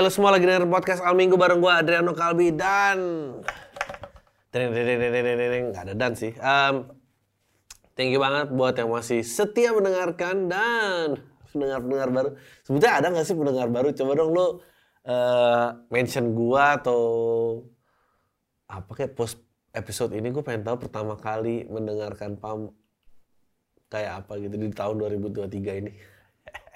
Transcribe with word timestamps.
Lu 0.00 0.08
semua 0.08 0.32
lagi 0.32 0.48
denger 0.48 0.64
podcast 0.72 1.04
Al 1.04 1.12
Minggu 1.12 1.36
bareng 1.36 1.60
gua 1.60 1.84
Adriano 1.84 2.16
Kalbi 2.16 2.56
dan 2.56 2.96
Deng, 4.48 4.72
deng, 4.72 4.96
deng, 4.96 5.12
deng, 5.12 5.36
deng, 5.36 5.64
nggak 5.76 5.84
ada 5.84 5.94
dan 5.94 6.16
sih. 6.16 6.32
Um, 6.40 6.88
thank 7.92 8.08
you 8.08 8.16
banget 8.16 8.48
buat 8.48 8.80
yang 8.80 8.88
masih 8.88 9.20
setia 9.20 9.76
mendengarkan 9.76 10.48
dan 10.48 11.20
pendengar-pendengar 11.52 12.08
baru. 12.16 12.30
Sebetulnya 12.64 12.96
ada 12.96 13.06
nggak 13.12 13.26
sih 13.28 13.36
pendengar 13.36 13.68
baru? 13.68 13.88
Coba 13.92 14.12
dong 14.16 14.30
lu 14.32 14.40
uh, 14.40 14.48
mention 15.92 16.32
gua 16.32 16.80
atau 16.80 17.02
apa 18.72 18.90
kayak 18.96 19.12
post 19.12 19.36
episode 19.76 20.16
ini 20.16 20.32
gue 20.32 20.40
pengen 20.40 20.64
tahu 20.64 20.88
pertama 20.88 21.20
kali 21.20 21.68
mendengarkan 21.68 22.40
Pam 22.40 22.72
kayak 23.92 24.24
apa 24.24 24.40
gitu 24.40 24.56
di 24.56 24.72
tahun 24.72 24.96
2023 24.96 25.80
ini. 25.84 25.92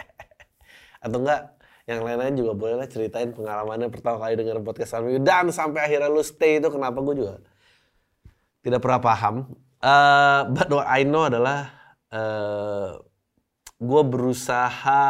atau 1.09 1.19
enggak 1.25 1.54
yang 1.85 2.01
lain-lain 2.01 2.35
juga 2.41 2.53
boleh 2.57 2.81
lah 2.81 2.89
ceritain 2.89 3.29
pengalamannya 3.37 3.93
pertama 3.93 4.17
kali 4.17 4.41
denger 4.41 4.65
podcast 4.65 4.97
Almi 4.97 5.21
dan 5.21 5.53
sampai 5.53 5.85
akhirnya 5.85 6.09
lu 6.09 6.25
stay 6.25 6.57
itu 6.57 6.73
kenapa 6.73 7.05
gue 7.05 7.15
juga 7.21 7.35
tidak 8.65 8.81
pernah 8.81 9.01
paham. 9.05 9.35
Uh, 9.85 10.49
but 10.49 10.73
what 10.73 10.89
I 10.89 11.05
know 11.05 11.29
adalah 11.29 11.69
uh, 12.09 12.97
gue 13.77 14.03
berusaha 14.09 15.05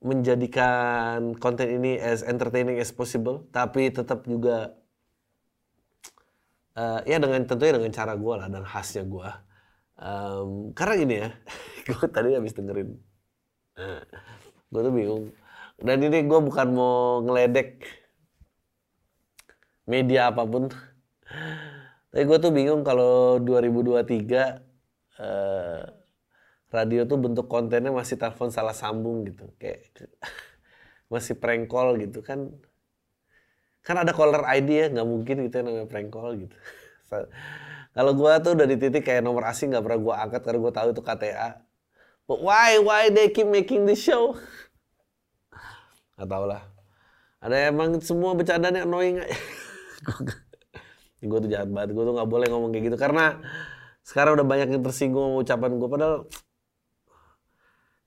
menjadikan 0.00 1.34
konten 1.36 1.66
ini 1.82 1.98
as 1.98 2.22
entertaining 2.22 2.78
as 2.78 2.94
possible, 2.94 3.50
tapi 3.50 3.90
tetap 3.90 4.24
juga 4.30 4.78
uh, 6.78 7.02
ya 7.02 7.18
dengan 7.18 7.42
tentunya 7.44 7.82
dengan 7.82 7.90
cara 7.90 8.14
gue 8.14 8.34
lah 8.38 8.46
dan 8.46 8.62
khasnya 8.62 9.02
gue. 9.04 9.28
Um, 10.00 10.70
karena 10.72 10.94
gini 10.96 11.14
ya, 11.26 11.28
gue 11.90 12.06
tadi 12.06 12.38
habis 12.38 12.54
dengerin, 12.54 12.94
gue 14.70 14.80
tuh 14.80 14.94
bingung. 14.94 15.24
Dan 15.80 15.98
ini 16.06 16.22
gue 16.24 16.40
bukan 16.40 16.68
mau 16.70 17.20
ngeledek 17.26 17.82
media 19.90 20.30
apa 20.30 20.46
pun. 20.46 20.70
Tapi 22.10 22.22
gue 22.26 22.38
tuh 22.38 22.52
bingung 22.54 22.82
kalau 22.86 23.38
2023 23.42 24.02
uh, 25.18 25.82
radio 26.70 27.02
tuh 27.06 27.18
bentuk 27.18 27.46
kontennya 27.50 27.90
masih 27.90 28.18
telepon 28.18 28.50
salah 28.54 28.74
sambung 28.74 29.26
gitu. 29.26 29.50
Kayak 29.58 29.90
masih 31.12 31.34
prank 31.38 31.66
call 31.66 31.98
gitu 31.98 32.22
kan. 32.22 32.50
Kan 33.82 33.96
ada 33.98 34.12
caller 34.14 34.44
ID 34.46 34.68
ya, 34.70 34.86
nggak 34.92 35.08
mungkin 35.08 35.36
gitu 35.48 35.54
ya 35.58 35.62
namanya 35.66 35.88
prank 35.90 36.10
call 36.14 36.36
gitu. 36.38 36.54
Kalau 37.96 38.12
gue 38.14 38.32
tuh 38.44 38.52
udah 38.54 38.66
di 38.70 38.76
titik 38.78 39.02
kayak 39.02 39.22
nomor 39.26 39.42
asing 39.50 39.74
nggak 39.74 39.82
pernah 39.82 39.98
gue 39.98 40.14
angkat 40.14 40.40
karena 40.46 40.58
gue 40.62 40.72
tahu 40.78 40.88
itu 40.94 41.02
KTA. 41.02 41.69
But 42.30 42.46
why, 42.46 42.78
why 42.78 43.10
they 43.10 43.34
keep 43.34 43.50
making 43.50 43.90
this 43.90 44.06
show? 44.06 44.38
Gak 46.14 46.30
tau 46.30 46.46
lah. 46.46 46.62
Ada 47.42 47.74
emang 47.74 47.98
semua 47.98 48.38
bercandanya 48.38 48.86
annoying 48.86 49.18
gue 51.26 51.38
tuh 51.42 51.50
jahat 51.50 51.66
banget. 51.74 51.90
Gue 51.90 52.06
tuh 52.06 52.14
nggak 52.14 52.30
boleh 52.30 52.46
ngomong 52.46 52.70
kayak 52.70 52.94
gitu 52.94 52.98
karena 53.02 53.42
sekarang 54.06 54.38
udah 54.38 54.46
banyak 54.46 54.70
yang 54.70 54.82
tersinggung 54.86 55.26
sama 55.26 55.42
ucapan 55.42 55.70
gue. 55.74 55.88
Padahal 55.90 56.16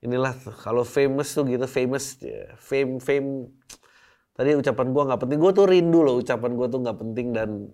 inilah 0.00 0.32
kalau 0.56 0.88
famous 0.88 1.36
tuh 1.36 1.44
gitu 1.44 1.68
famous 1.68 2.16
fame 2.64 3.04
fame 3.04 3.52
tadi 4.32 4.56
ucapan 4.56 4.88
gue 4.92 5.02
nggak 5.04 5.20
penting 5.20 5.38
gue 5.40 5.52
tuh 5.56 5.64
rindu 5.64 6.04
loh 6.04 6.20
ucapan 6.20 6.52
gue 6.52 6.66
tuh 6.68 6.80
nggak 6.84 6.98
penting 7.00 7.32
dan 7.32 7.72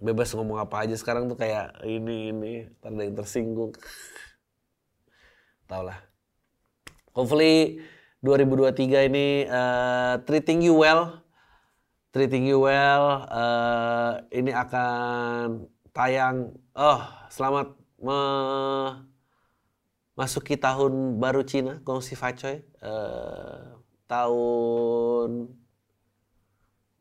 bebas 0.00 0.32
ngomong 0.32 0.56
apa 0.56 0.88
aja 0.88 0.96
sekarang 0.96 1.28
tuh 1.28 1.36
kayak 1.36 1.84
ini 1.84 2.32
ini 2.32 2.52
ada 2.80 2.96
yang 2.96 3.12
tersinggung 3.12 3.76
tau 5.68 5.84
lah 5.84 6.00
hopefully 7.12 7.84
2023 8.22 9.10
ini 9.10 9.46
uh, 9.46 10.18
treating 10.26 10.58
you 10.58 10.74
well. 10.74 11.22
Treating 12.10 12.48
you 12.48 12.66
well 12.66 13.28
uh, 13.30 14.24
ini 14.34 14.50
akan 14.50 15.68
tayang. 15.94 16.50
Oh 16.74 17.04
selamat 17.30 17.78
me 18.02 18.18
masuki 20.18 20.58
tahun 20.58 21.22
baru 21.22 21.46
Cina 21.46 21.78
Gongsi 21.86 22.18
Facoy 22.18 22.58
uh, 22.82 23.78
tahun 24.10 25.52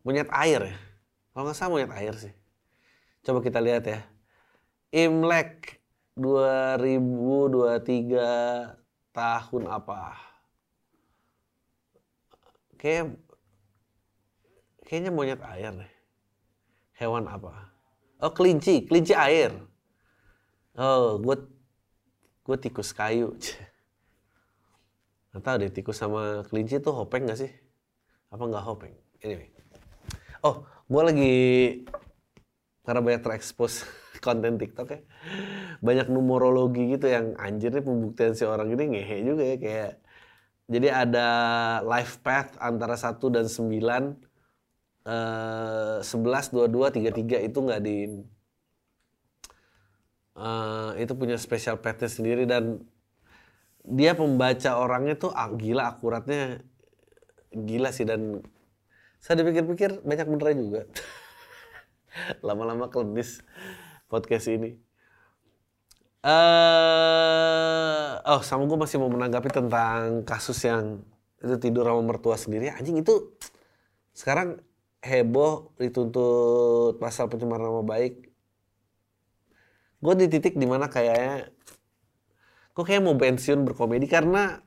monyet 0.06 0.30
air 0.30 0.62
ya. 0.70 0.78
Kalau 1.34 1.50
nggak 1.50 1.58
salah 1.58 1.72
monyet 1.74 1.94
air 1.98 2.14
sih. 2.14 2.34
Coba 3.26 3.42
kita 3.42 3.58
lihat 3.58 3.90
ya. 3.90 4.06
Imlek 4.94 5.77
2023 6.18 9.14
tahun 9.14 9.64
apa? 9.70 10.18
Kayak 12.82 13.14
kayaknya 14.82 15.14
monyet 15.14 15.38
air 15.46 15.78
deh. 15.78 15.94
Hewan 16.98 17.30
apa? 17.30 17.70
Oh, 18.18 18.34
kelinci, 18.34 18.90
kelinci 18.90 19.14
air. 19.14 19.54
Oh, 20.74 21.22
gue 21.22 21.38
gue 22.42 22.58
tikus 22.58 22.98
kayu. 22.98 23.38
Gak 25.38 25.46
tau 25.46 25.62
deh 25.62 25.70
tikus 25.70 26.02
sama 26.02 26.42
kelinci 26.50 26.82
tuh 26.82 26.98
hopeng 26.98 27.30
gak 27.30 27.38
sih? 27.38 27.54
Apa 28.34 28.42
nggak 28.42 28.66
hopeng? 28.66 28.90
Anyway. 29.22 29.54
Oh, 30.42 30.66
gue 30.90 31.02
lagi 31.06 31.38
karena 32.88 33.04
banyak 33.04 33.22
terekspos 33.22 33.84
konten 34.20 34.58
TikTok 34.62 34.88
ya. 34.92 35.00
Banyak 35.80 36.08
numerologi 36.10 36.98
gitu 36.98 37.08
yang 37.10 37.38
anjir 37.38 37.74
nih 37.74 37.86
pembuktian 37.86 38.34
si 38.34 38.44
orang 38.44 38.74
ini 38.74 38.84
ngehe 38.98 39.18
juga 39.26 39.44
ya 39.44 39.58
kayak. 39.58 39.94
Jadi 40.68 40.88
ada 40.92 41.28
life 41.88 42.20
path 42.26 42.60
antara 42.60 43.00
1 43.00 43.18
dan 43.32 43.46
9 43.48 44.28
Uh, 45.08 46.04
11, 46.04 46.52
22, 46.52 47.00
33 47.00 47.48
itu 47.48 47.58
nggak 47.64 47.80
di 47.80 48.28
uh, 50.36 50.92
itu 51.00 51.14
punya 51.16 51.40
special 51.40 51.80
pathnya 51.80 52.12
sendiri 52.12 52.44
dan 52.44 52.84
dia 53.88 54.14
pembaca 54.14 54.84
orangnya 54.84 55.16
tuh 55.16 55.32
ah, 55.32 55.48
gila 55.56 55.96
akuratnya. 55.96 56.60
Gila 57.56 57.90
sih 57.96 58.04
dan 58.04 58.44
saya 59.24 59.42
dipikir-pikir 59.42 60.04
banyak 60.04 60.28
beneran 60.28 60.60
juga. 60.60 60.82
Lama-lama 62.48 62.92
klenis 62.92 63.40
podcast 64.08 64.48
ini. 64.52 64.76
Uh, 66.26 68.20
oh, 68.28 68.42
sama 68.44 68.68
gue 68.68 68.76
masih 68.76 69.00
mau 69.00 69.08
menanggapi 69.08 69.48
tentang 69.54 70.28
kasus 70.28 70.60
yang 70.68 71.00
itu 71.40 71.56
tidur 71.62 71.88
sama 71.88 72.02
mertua 72.04 72.36
sendiri. 72.36 72.74
Anjing 72.74 73.00
itu 73.00 73.32
sekarang 74.12 74.60
heboh 75.00 75.72
dituntut 75.78 76.98
pasal 77.00 77.30
pencemaran 77.30 77.70
nama 77.70 77.84
baik. 77.86 78.28
Gue 80.04 80.14
di 80.18 80.28
titik 80.28 80.58
di 80.58 80.66
mana 80.66 80.90
kayaknya 80.90 81.54
gue 82.74 82.84
kayak 82.86 83.02
mau 83.02 83.18
pensiun 83.18 83.66
berkomedi 83.66 84.06
karena 84.06 84.62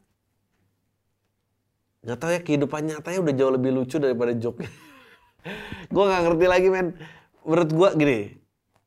nggak 2.01 2.19
tahu 2.19 2.31
ya 2.33 2.41
kehidupan 2.41 2.89
nyatanya 2.89 3.19
udah 3.23 3.35
jauh 3.37 3.53
lebih 3.53 3.71
lucu 3.77 4.01
daripada 4.01 4.33
joke 4.33 4.65
gue 5.95 6.05
nggak 6.09 6.23
ngerti 6.27 6.47
lagi 6.49 6.69
men 6.73 6.97
menurut 7.45 7.71
gua 7.73 7.89
gini, 7.97 8.37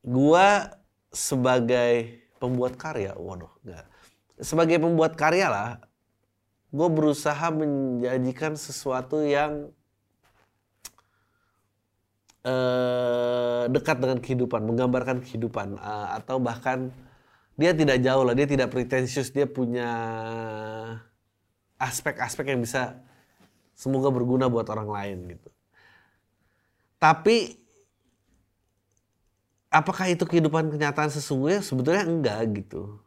gua 0.04 0.76
sebagai 1.10 2.24
pembuat 2.44 2.76
karya, 2.76 3.16
waduh, 3.16 3.48
enggak. 3.64 3.88
Sebagai 4.44 4.82
pembuat 4.84 5.16
karya 5.16 5.48
lah, 5.48 5.70
gue 6.74 6.88
berusaha 6.90 7.48
menjanjikan 7.54 8.58
sesuatu 8.58 9.22
yang 9.24 9.72
uh, 12.44 13.70
dekat 13.72 14.02
dengan 14.02 14.20
kehidupan, 14.20 14.66
menggambarkan 14.66 15.24
kehidupan, 15.24 15.80
uh, 15.80 16.18
atau 16.20 16.42
bahkan 16.42 16.92
dia 17.56 17.72
tidak 17.72 18.02
jauh 18.02 18.26
lah, 18.26 18.36
dia 18.36 18.50
tidak 18.50 18.74
pretensius, 18.74 19.30
dia 19.30 19.46
punya 19.46 19.88
aspek-aspek 21.78 22.52
yang 22.52 22.66
bisa 22.66 22.98
semoga 23.78 24.10
berguna 24.10 24.50
buat 24.50 24.66
orang 24.68 24.90
lain 24.90 25.18
gitu. 25.38 25.50
Tapi 26.98 27.63
apakah 29.74 30.06
itu 30.14 30.24
kehidupan 30.30 30.70
kenyataan 30.70 31.10
sesungguhnya? 31.10 31.66
Sebetulnya 31.66 32.06
enggak 32.06 32.40
gitu. 32.62 33.02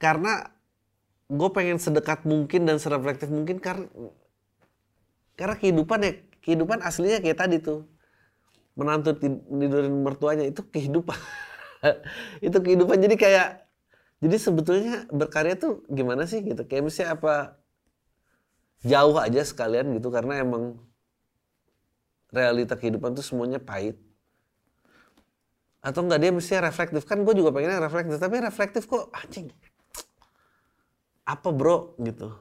Karena 0.00 0.48
gue 1.28 1.48
pengen 1.52 1.76
sedekat 1.76 2.24
mungkin 2.24 2.64
dan 2.64 2.80
sereflektif 2.80 3.30
mungkin 3.30 3.62
karena 3.62 3.86
karena 5.38 5.54
kehidupan 5.60 5.98
ya 6.02 6.12
kehidupan 6.42 6.80
aslinya 6.80 7.20
kayak 7.20 7.38
tadi 7.38 7.60
tuh. 7.60 7.84
Menantu 8.74 9.12
tidurin 9.20 9.92
mertuanya 10.00 10.48
itu 10.48 10.64
kehidupan. 10.64 11.18
Itu 12.46 12.58
kehidupan. 12.64 12.96
Jadi 12.96 13.16
kayak 13.20 13.68
jadi 14.24 14.36
sebetulnya 14.40 14.94
berkarya 15.12 15.56
tuh 15.56 15.84
gimana 15.92 16.24
sih 16.24 16.40
gitu? 16.40 16.64
Kayak 16.64 16.88
misalnya 16.88 17.10
apa 17.20 17.34
jauh 18.80 19.16
aja 19.20 19.44
sekalian 19.44 19.92
gitu 20.00 20.08
karena 20.08 20.40
emang 20.40 20.80
realita 22.32 22.78
kehidupan 22.78 23.12
tuh 23.12 23.24
semuanya 23.26 23.60
pahit 23.60 24.00
atau 25.80 26.00
enggak 26.04 26.20
dia 26.20 26.32
mesti 26.32 26.60
reflektif 26.60 27.02
kan 27.08 27.24
gue 27.24 27.34
juga 27.36 27.50
pengennya 27.56 27.80
reflektif 27.80 28.20
tapi 28.20 28.36
reflektif 28.40 28.84
kok 28.84 29.08
anjing 29.16 29.48
apa 31.24 31.48
bro 31.52 31.96
gitu 32.00 32.36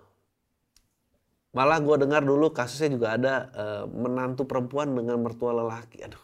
Malah 1.50 1.82
gue 1.82 1.96
dengar 2.06 2.22
dulu 2.22 2.54
kasusnya 2.54 2.94
juga 2.94 3.08
ada 3.18 3.34
uh, 3.58 3.84
menantu 3.90 4.46
perempuan 4.46 4.94
dengan 4.94 5.18
mertua 5.18 5.50
lelaki. 5.50 6.06
Aduh. 6.06 6.22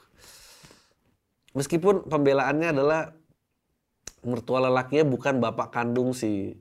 Meskipun 1.58 2.06
pembelaannya 2.06 2.78
adalah 2.78 3.10
mertua 4.22 4.70
lelakinya 4.70 5.06
bukan 5.10 5.42
bapak 5.42 5.74
kandung 5.74 6.14
si 6.14 6.54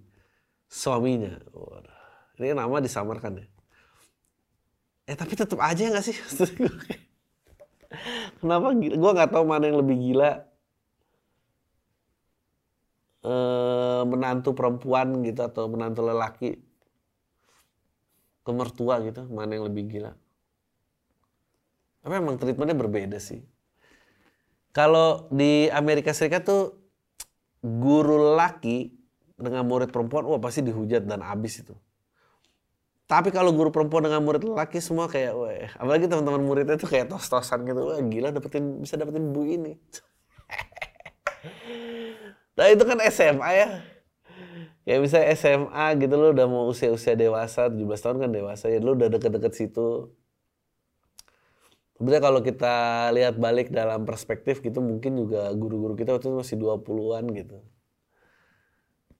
suaminya. 0.64 1.36
Waduh. 1.52 2.00
Ini 2.40 2.56
nama 2.56 2.80
disamarkan 2.80 3.44
ya. 3.44 3.46
Eh 5.12 5.16
tapi 5.16 5.36
tetap 5.36 5.60
aja 5.60 5.84
nggak 5.84 6.04
sih? 6.04 6.16
Kenapa? 8.44 8.76
Gue 8.76 9.10
nggak 9.16 9.32
tahu 9.32 9.44
mana 9.48 9.72
yang 9.72 9.80
lebih 9.80 9.96
gila. 9.96 10.44
Eh, 13.24 14.02
menantu 14.04 14.52
perempuan 14.52 15.24
gitu 15.24 15.40
atau 15.40 15.64
menantu 15.64 16.04
lelaki 16.04 16.60
ke 18.44 18.50
mertua 18.52 19.00
gitu 19.00 19.24
mana 19.32 19.56
yang 19.56 19.64
lebih 19.64 19.88
gila 19.88 20.12
tapi 22.04 22.20
emang 22.20 22.36
treatmentnya 22.36 22.76
berbeda 22.76 23.16
sih 23.16 23.40
kalau 24.76 25.24
di 25.32 25.72
Amerika 25.72 26.12
Serikat 26.12 26.44
tuh 26.44 26.76
guru 27.64 28.36
laki 28.36 28.92
dengan 29.40 29.64
murid 29.64 29.88
perempuan 29.88 30.28
wah 30.28 30.36
pasti 30.36 30.60
dihujat 30.60 31.08
dan 31.08 31.24
abis 31.24 31.64
itu 31.64 31.72
tapi 33.04 33.28
kalau 33.28 33.52
guru 33.52 33.68
perempuan 33.68 34.08
dengan 34.08 34.24
murid 34.24 34.48
laki 34.48 34.80
semua 34.80 35.06
kayak 35.08 35.32
wah 35.36 35.68
apalagi 35.76 36.08
teman-teman 36.08 36.42
muridnya 36.44 36.76
tuh 36.80 36.88
kayak 36.88 37.12
tos-tosan 37.12 37.68
gitu 37.68 37.80
wah 37.84 38.00
gila 38.00 38.32
dapetin 38.32 38.80
bisa 38.80 38.96
dapetin 38.96 39.32
bu 39.32 39.44
ini 39.44 39.76
nah 42.56 42.66
itu 42.70 42.82
kan 42.86 42.98
SMA 43.12 43.50
ya 43.52 43.68
ya 44.84 44.96
bisa 45.00 45.20
SMA 45.36 45.84
gitu 46.00 46.14
lo 46.16 46.32
udah 46.32 46.46
mau 46.48 46.64
usia-usia 46.68 47.16
dewasa 47.16 47.68
17 47.68 47.84
tahun 48.04 48.16
kan 48.24 48.30
dewasa 48.32 48.72
ya 48.72 48.80
lo 48.80 48.96
udah 48.96 49.08
deket-deket 49.12 49.52
situ 49.52 50.12
Sebenarnya 51.94 52.22
kalau 52.26 52.40
kita 52.42 52.74
lihat 53.14 53.38
balik 53.38 53.70
dalam 53.70 54.02
perspektif 54.02 54.58
gitu 54.58 54.82
mungkin 54.82 55.14
juga 55.14 55.46
guru-guru 55.54 55.94
kita 55.94 56.18
waktu 56.18 56.26
itu 56.26 56.36
masih 56.42 56.56
20-an 56.58 57.24
gitu. 57.38 57.58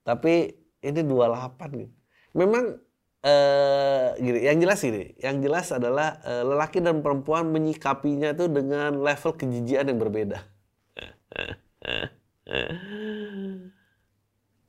Tapi 0.03 0.59
ini 0.83 1.01
28 1.01 1.81
gitu. 1.81 1.95
Memang 2.35 2.75
eh 3.25 4.05
gini, 4.25 4.39
yang 4.47 4.57
jelas 4.63 4.79
ini, 4.89 5.01
yang 5.25 5.37
jelas 5.45 5.67
adalah 5.77 6.07
eh, 6.29 6.43
lelaki 6.49 6.77
dan 6.85 6.95
perempuan 7.05 7.43
menyikapinya 7.55 8.29
tuh 8.39 8.47
dengan 8.57 8.89
level 9.07 9.31
kejijian 9.39 9.85
yang 9.89 9.99
berbeda. 10.03 10.37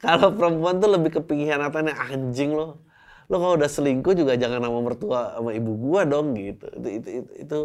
Kalau 0.03 0.29
perempuan 0.37 0.77
tuh 0.83 0.91
lebih 0.93 1.11
ke 1.17 1.21
pengkhianatannya 1.25 1.95
anjing 1.97 2.53
loh. 2.53 2.85
Lo 3.27 3.43
kalau 3.43 3.59
udah 3.59 3.71
selingkuh 3.71 4.15
juga 4.15 4.39
jangan 4.39 4.63
nama 4.63 4.79
mertua 4.79 5.35
sama 5.35 5.51
ibu 5.57 5.73
gua 5.75 6.07
dong 6.07 6.37
gitu. 6.37 6.67
Itu 6.79 6.89
itu 7.01 7.09
itu, 7.25 7.31
itu 7.43 7.59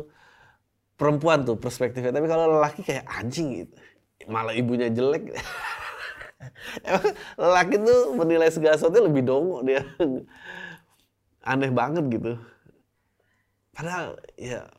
perempuan 1.00 1.44
tuh 1.48 1.58
perspektifnya. 1.60 2.12
Tapi 2.16 2.28
kalau 2.30 2.46
lelaki 2.60 2.82
kayak 2.88 3.06
anjing 3.08 3.66
gitu. 3.66 3.76
Malah 4.30 4.54
ibunya 4.56 4.88
jelek. 4.94 5.34
Emang 6.88 7.14
lelaki 7.38 7.76
tuh 7.82 8.00
menilai 8.18 8.50
segala 8.54 8.76
sesuatu 8.78 9.02
lebih 9.02 9.24
dongo 9.26 9.62
dia. 9.66 9.82
Aneh 11.42 11.74
banget 11.74 12.06
gitu. 12.14 12.38
Padahal 13.74 14.22
ya 14.38 14.70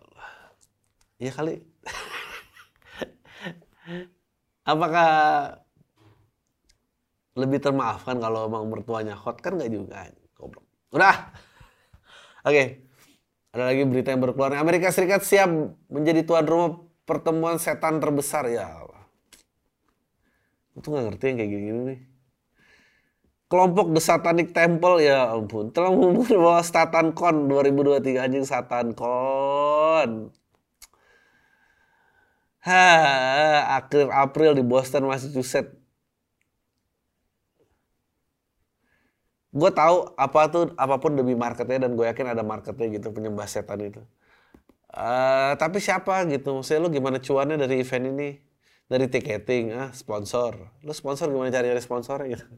ya 1.19 1.31
kali. 1.35 1.59
Apakah 4.73 5.11
lebih 7.35 7.59
termaafkan 7.59 8.23
kalau 8.23 8.47
emang 8.47 8.71
mertuanya 8.71 9.19
hot? 9.19 9.43
Kan 9.43 9.59
nggak 9.59 9.73
juga 9.75 10.07
goblok. 10.39 10.63
Udah. 10.95 11.17
Oke. 12.47 12.55
Okay. 12.55 12.67
ada 13.53 13.69
lagi 13.69 13.85
berita 13.85 14.17
yang 14.17 14.25
berkeluar 14.25 14.57
Amerika 14.57 14.89
Serikat 14.89 15.29
siap 15.29 15.53
menjadi 15.93 16.25
tuan 16.25 16.49
rumah 16.49 16.81
pertemuan 17.05 17.61
setan 17.61 18.01
terbesar. 18.01 18.49
Ya 18.49 18.71
Allah. 18.71 19.05
Itu 20.79 20.89
nggak 20.89 21.05
ngerti 21.11 21.25
yang 21.27 21.37
kayak 21.37 21.51
gini, 21.53 21.65
gini 21.69 21.81
nih 21.85 22.12
kelompok 23.53 23.93
The 23.93 24.01
Satanic 24.01 24.57
Temple 24.57 25.05
ya 25.05 25.29
ampun. 25.29 25.69
Telah 25.77 25.93
mengumumkan 25.93 26.41
bahwa 26.41 26.65
Satan 26.65 27.13
Con 27.13 27.53
2023 27.53 28.25
anjing 28.25 28.49
Satan 28.49 28.97
Con 28.97 30.33
ha 32.63 32.87
akhir 33.83 34.09
April 34.09 34.57
di 34.57 34.65
Boston 34.65 35.11
Massachusetts. 35.11 35.75
Gue 39.53 39.69
tahu 39.69 40.17
apa 40.17 40.49
tuh 40.49 40.73
apa 40.81 40.97
pun 40.97 41.13
demi 41.13 41.37
marketnya 41.37 41.85
dan 41.85 41.93
gue 41.93 42.09
yakin 42.09 42.33
ada 42.33 42.41
marketnya 42.41 42.89
gitu 42.97 43.13
penyembah 43.13 43.45
setan 43.45 43.85
itu. 43.85 44.01
Uh, 44.89 45.53
tapi 45.61 45.77
siapa 45.77 46.25
gitu? 46.33 46.57
Maksudnya 46.57 46.81
lu 46.81 46.89
gimana 46.89 47.21
cuannya 47.21 47.61
dari 47.61 47.85
event 47.85 48.07
ini? 48.17 48.29
Dari 48.89 49.07
tiketing 49.13 49.77
ah 49.77 49.91
sponsor. 49.93 50.57
Lu 50.81 50.93
sponsor 50.97 51.29
gimana 51.29 51.53
cari 51.53 51.69
cari 51.69 52.27
gitu 52.33 52.49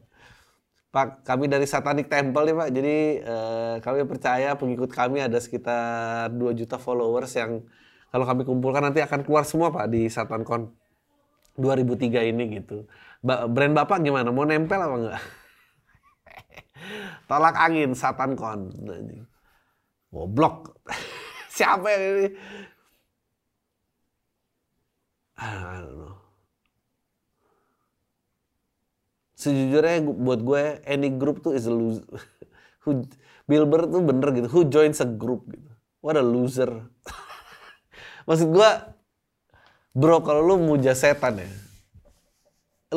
Pak, 0.95 1.27
kami 1.27 1.51
dari 1.51 1.67
Satanic 1.67 2.07
Temple 2.07 2.47
nih 2.47 2.55
Pak. 2.55 2.69
Jadi 2.71 2.97
uh, 3.27 3.75
kami 3.83 4.07
percaya 4.07 4.55
pengikut 4.55 4.87
kami 4.87 5.19
ada 5.19 5.35
sekitar 5.43 6.31
2 6.31 6.55
juta 6.55 6.79
followers 6.79 7.35
yang 7.35 7.67
kalau 8.15 8.23
kami 8.23 8.47
kumpulkan 8.47 8.79
nanti 8.79 9.03
akan 9.03 9.27
keluar 9.27 9.43
semua 9.43 9.75
Pak 9.75 9.91
di 9.91 10.07
SatanCon 10.07 10.71
2003 11.59 12.31
ini 12.31 12.43
gitu. 12.63 12.87
Ba 13.19 13.43
brand 13.43 13.75
Bapak 13.75 13.99
gimana? 13.99 14.31
Mau 14.31 14.47
nempel 14.47 14.79
apa 14.79 14.95
enggak? 14.95 15.19
Tolak 17.27 17.55
angin 17.59 17.91
Satan 17.91 18.39
Kon. 18.39 18.71
Goblok. 20.15 20.79
Siapa 21.55 21.91
yang 21.91 22.03
ini? 22.07 22.27
I 25.35 25.83
don't 25.83 25.99
know. 25.99 26.24
Sejujurnya 29.45 30.01
buat 30.01 30.41
gue 30.41 30.81
any 30.89 31.13
group 31.13 31.45
tuh 31.45 31.53
is 31.53 31.69
a 31.69 31.73
loser. 31.73 32.01
Who, 32.89 33.05
Bilber 33.45 33.85
tuh 33.85 34.01
bener 34.01 34.33
gitu. 34.33 34.49
Who 34.49 34.65
joins 34.65 34.97
a 35.05 35.07
group 35.07 35.45
gitu. 35.53 35.69
What 36.01 36.17
a 36.17 36.25
loser. 36.25 36.89
Maksud 38.27 38.49
gue, 38.49 38.69
bro 39.93 40.25
kalau 40.25 40.41
lu 40.41 40.55
muja 40.57 40.97
setan 40.97 41.37
ya, 41.37 41.49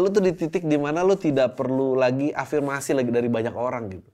lu 0.01 0.09
tuh 0.09 0.25
di 0.25 0.33
titik 0.33 0.65
di 0.65 0.81
mana 0.81 1.05
lu 1.05 1.21
tidak 1.21 1.53
perlu 1.53 1.93
lagi 1.93 2.33
afirmasi 2.33 2.97
lagi 2.97 3.13
dari 3.13 3.29
banyak 3.29 3.53
orang 3.53 3.93
gitu. 3.93 4.09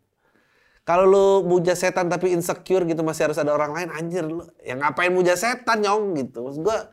Kalau 0.84 1.08
lu 1.08 1.26
muja 1.48 1.72
setan 1.72 2.12
tapi 2.12 2.34
insecure 2.34 2.84
gitu 2.84 3.00
masih 3.00 3.30
harus 3.30 3.38
ada 3.40 3.56
orang 3.56 3.72
lain 3.72 3.88
anjir 3.94 4.26
lu. 4.26 4.44
Ya 4.60 4.76
ngapain 4.76 5.14
muja 5.14 5.32
setan 5.38 5.80
nyong 5.80 6.18
gitu. 6.18 6.44
Maksud 6.44 6.60
gua 6.60 6.92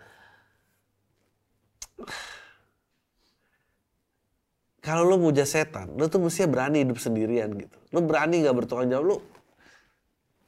kalau 4.82 5.06
lu 5.06 5.22
muja 5.22 5.46
setan, 5.46 5.94
lu 5.94 6.10
tuh 6.10 6.18
mestinya 6.18 6.50
berani 6.58 6.82
hidup 6.82 6.98
sendirian 6.98 7.54
gitu. 7.54 7.78
Lu 7.94 8.02
berani 8.02 8.42
gak 8.42 8.58
bertanggung 8.58 8.90
jawab, 8.90 9.06
lu 9.06 9.18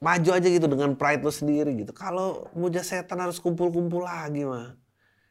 maju 0.02 0.30
aja 0.34 0.48
gitu 0.50 0.66
dengan 0.66 0.98
pride 0.98 1.22
lu 1.22 1.30
sendiri 1.30 1.72
gitu. 1.78 1.94
Kalau 1.94 2.50
muja 2.58 2.82
setan 2.82 3.22
harus 3.22 3.38
kumpul-kumpul 3.38 4.02
lagi 4.02 4.42
mah. 4.42 4.74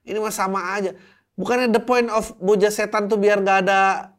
Ini 0.07 0.23
mah 0.23 0.31
sama 0.31 0.79
aja. 0.79 0.95
Bukannya 1.35 1.75
the 1.75 1.83
point 1.83 2.07
of 2.15 2.31
muja 2.39 2.71
setan 2.71 3.11
tuh 3.11 3.19
biar 3.19 3.43
gak 3.43 3.67
ada 3.67 4.15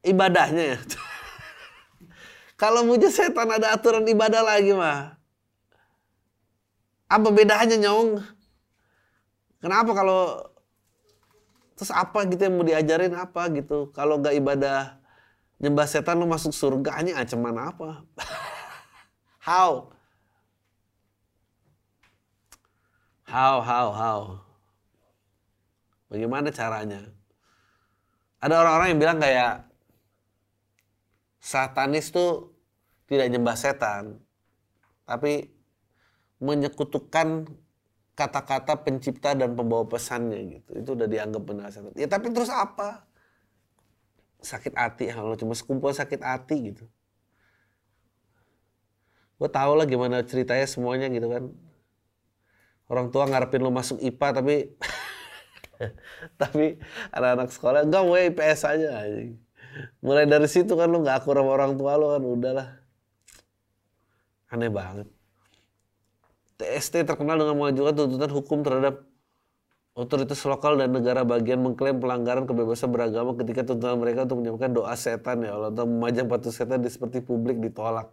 ibadahnya 0.00 0.76
ya? 0.76 0.78
Kalau 2.60 2.88
muja 2.88 3.12
setan 3.12 3.52
ada 3.52 3.76
aturan 3.76 4.08
ibadah 4.08 4.40
lagi 4.40 4.72
mah. 4.72 5.20
Apa 7.12 7.28
bedanya 7.28 7.76
nyong? 7.76 8.24
Kenapa 9.60 9.94
kalau 9.94 10.51
terus 11.82 11.90
apa 11.98 12.22
gitu 12.30 12.46
yang 12.46 12.54
mau 12.54 12.62
diajarin 12.62 13.10
apa 13.18 13.50
gitu? 13.50 13.90
Kalau 13.90 14.22
gak 14.22 14.38
ibadah 14.38 15.02
nyembah 15.58 15.90
setan 15.90 16.14
lu 16.22 16.30
masuk 16.30 16.54
surga 16.54 17.02
ini 17.02 17.10
ancaman 17.10 17.58
apa? 17.58 18.06
how? 19.50 19.90
How, 23.26 23.58
how, 23.66 23.90
how? 23.90 24.20
Bagaimana 26.06 26.54
caranya? 26.54 27.10
Ada 28.38 28.62
orang-orang 28.62 28.88
yang 28.94 29.00
bilang 29.02 29.18
kayak 29.18 29.66
satanis 31.42 32.14
tuh 32.14 32.54
tidak 33.10 33.26
nyembah 33.26 33.58
setan, 33.58 34.22
tapi 35.02 35.50
menyekutukan 36.38 37.50
kata-kata 38.12 38.76
pencipta 38.84 39.32
dan 39.32 39.56
pembawa 39.56 39.88
pesannya 39.88 40.60
gitu. 40.60 40.70
Itu 40.78 40.90
udah 40.96 41.08
dianggap 41.08 41.42
benar. 41.42 41.68
Ya 41.96 42.08
tapi 42.08 42.30
terus 42.30 42.52
apa? 42.52 43.08
Sakit 44.42 44.74
hati, 44.74 45.10
kalau 45.14 45.38
cuma 45.38 45.54
sekumpul 45.54 45.94
sakit 45.94 46.20
hati 46.20 46.74
gitu. 46.74 46.84
Gue 49.38 49.50
tau 49.50 49.74
lah 49.74 49.86
gimana 49.86 50.22
ceritanya 50.22 50.66
semuanya 50.66 51.06
gitu 51.10 51.30
kan. 51.30 51.50
Orang 52.90 53.08
tua 53.08 53.24
ngarepin 53.26 53.62
lo 53.64 53.72
masuk 53.72 53.98
IPA 54.02 54.28
tapi 54.42 54.56
tapi 56.40 56.78
anak-anak 57.10 57.48
sekolah 57.50 57.80
enggak 57.88 58.02
mau 58.04 58.14
IPS 58.14 58.60
aja 58.68 58.90
mulai 60.04 60.28
dari 60.28 60.44
situ 60.46 60.76
kan 60.76 60.86
lu 60.92 61.00
nggak 61.00 61.24
akur 61.24 61.40
sama 61.40 61.50
orang 61.56 61.74
tua 61.80 61.96
lu 61.96 62.12
kan 62.12 62.22
udahlah 62.22 62.68
Aneh 64.52 64.68
banget. 64.68 65.08
TST 66.56 67.04
terkenal 67.06 67.36
dengan 67.40 67.56
mengajukan 67.58 67.92
tuntutan 67.94 68.30
hukum 68.32 68.58
terhadap 68.64 69.04
otoritas 69.92 70.40
lokal 70.48 70.80
dan 70.80 70.88
negara 70.88 71.20
bagian 71.20 71.60
mengklaim 71.60 72.00
pelanggaran 72.00 72.48
kebebasan 72.48 72.88
beragama 72.88 73.36
ketika 73.36 73.68
tuntutan 73.68 74.00
mereka 74.00 74.24
untuk 74.24 74.40
menyampaikan 74.40 74.72
doa 74.72 74.94
setan 74.96 75.44
ya 75.44 75.52
Allah 75.52 75.68
atau 75.68 75.84
memajang 75.84 76.26
patung 76.32 76.54
setan 76.54 76.80
di 76.80 76.88
seperti 76.88 77.20
publik 77.20 77.60
ditolak. 77.60 78.08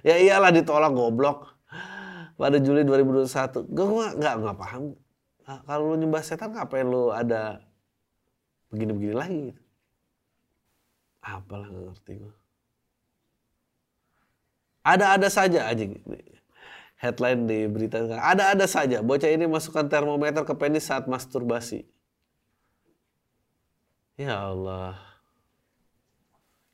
Ya 0.00 0.16
iyalah 0.16 0.48
ditolak 0.48 0.92
goblok. 0.96 1.60
Pada 2.40 2.56
Juli 2.56 2.88
2021. 2.88 3.68
Gue 3.68 3.84
nggak 4.16 4.34
nggak 4.40 4.56
paham. 4.56 4.96
Nah, 5.44 5.60
kalau 5.68 5.92
lu 5.92 6.00
nyembah 6.00 6.24
setan 6.24 6.56
ngapain 6.56 6.88
lu 6.88 7.12
ada 7.12 7.60
begini-begini 8.72 9.12
lagi. 9.12 9.44
Apalah 11.20 11.68
nggak 11.68 11.84
ngerti 11.92 12.12
gue. 12.16 12.34
Ada-ada 14.80 15.28
saja 15.28 15.68
aja 15.68 15.84
headline 17.00 17.48
di 17.48 17.64
berita 17.64 18.04
ada-ada 18.20 18.68
saja 18.68 19.00
bocah 19.00 19.32
ini 19.32 19.48
masukkan 19.48 19.88
termometer 19.88 20.44
ke 20.44 20.52
penis 20.52 20.92
saat 20.92 21.08
masturbasi. 21.08 21.88
Ya 24.20 24.36
Allah. 24.36 25.00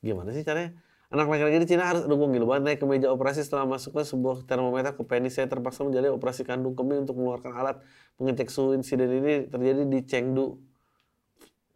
Gimana 0.02 0.34
sih 0.34 0.42
caranya? 0.42 0.74
Anak 1.06 1.30
laki-laki 1.30 1.62
di 1.62 1.68
Cina 1.70 1.86
harus 1.86 2.02
dukung 2.10 2.34
gitu 2.34 2.50
banget 2.50 2.62
naik 2.66 2.78
ke 2.82 2.86
meja 2.90 3.14
operasi 3.14 3.46
setelah 3.46 3.62
masukkan 3.62 4.02
sebuah 4.02 4.42
termometer 4.42 4.98
ke 4.98 5.06
penis. 5.06 5.38
Saya 5.38 5.46
terpaksa 5.46 5.86
menjalani 5.86 6.10
operasi 6.10 6.42
kandung 6.42 6.74
kemih 6.74 7.06
untuk 7.06 7.14
mengeluarkan 7.14 7.54
alat 7.54 7.76
pengecek 8.18 8.50
suhu. 8.50 8.74
Insiden 8.74 9.06
ini 9.22 9.46
terjadi 9.46 9.86
di 9.86 10.02
Chengdu. 10.02 10.58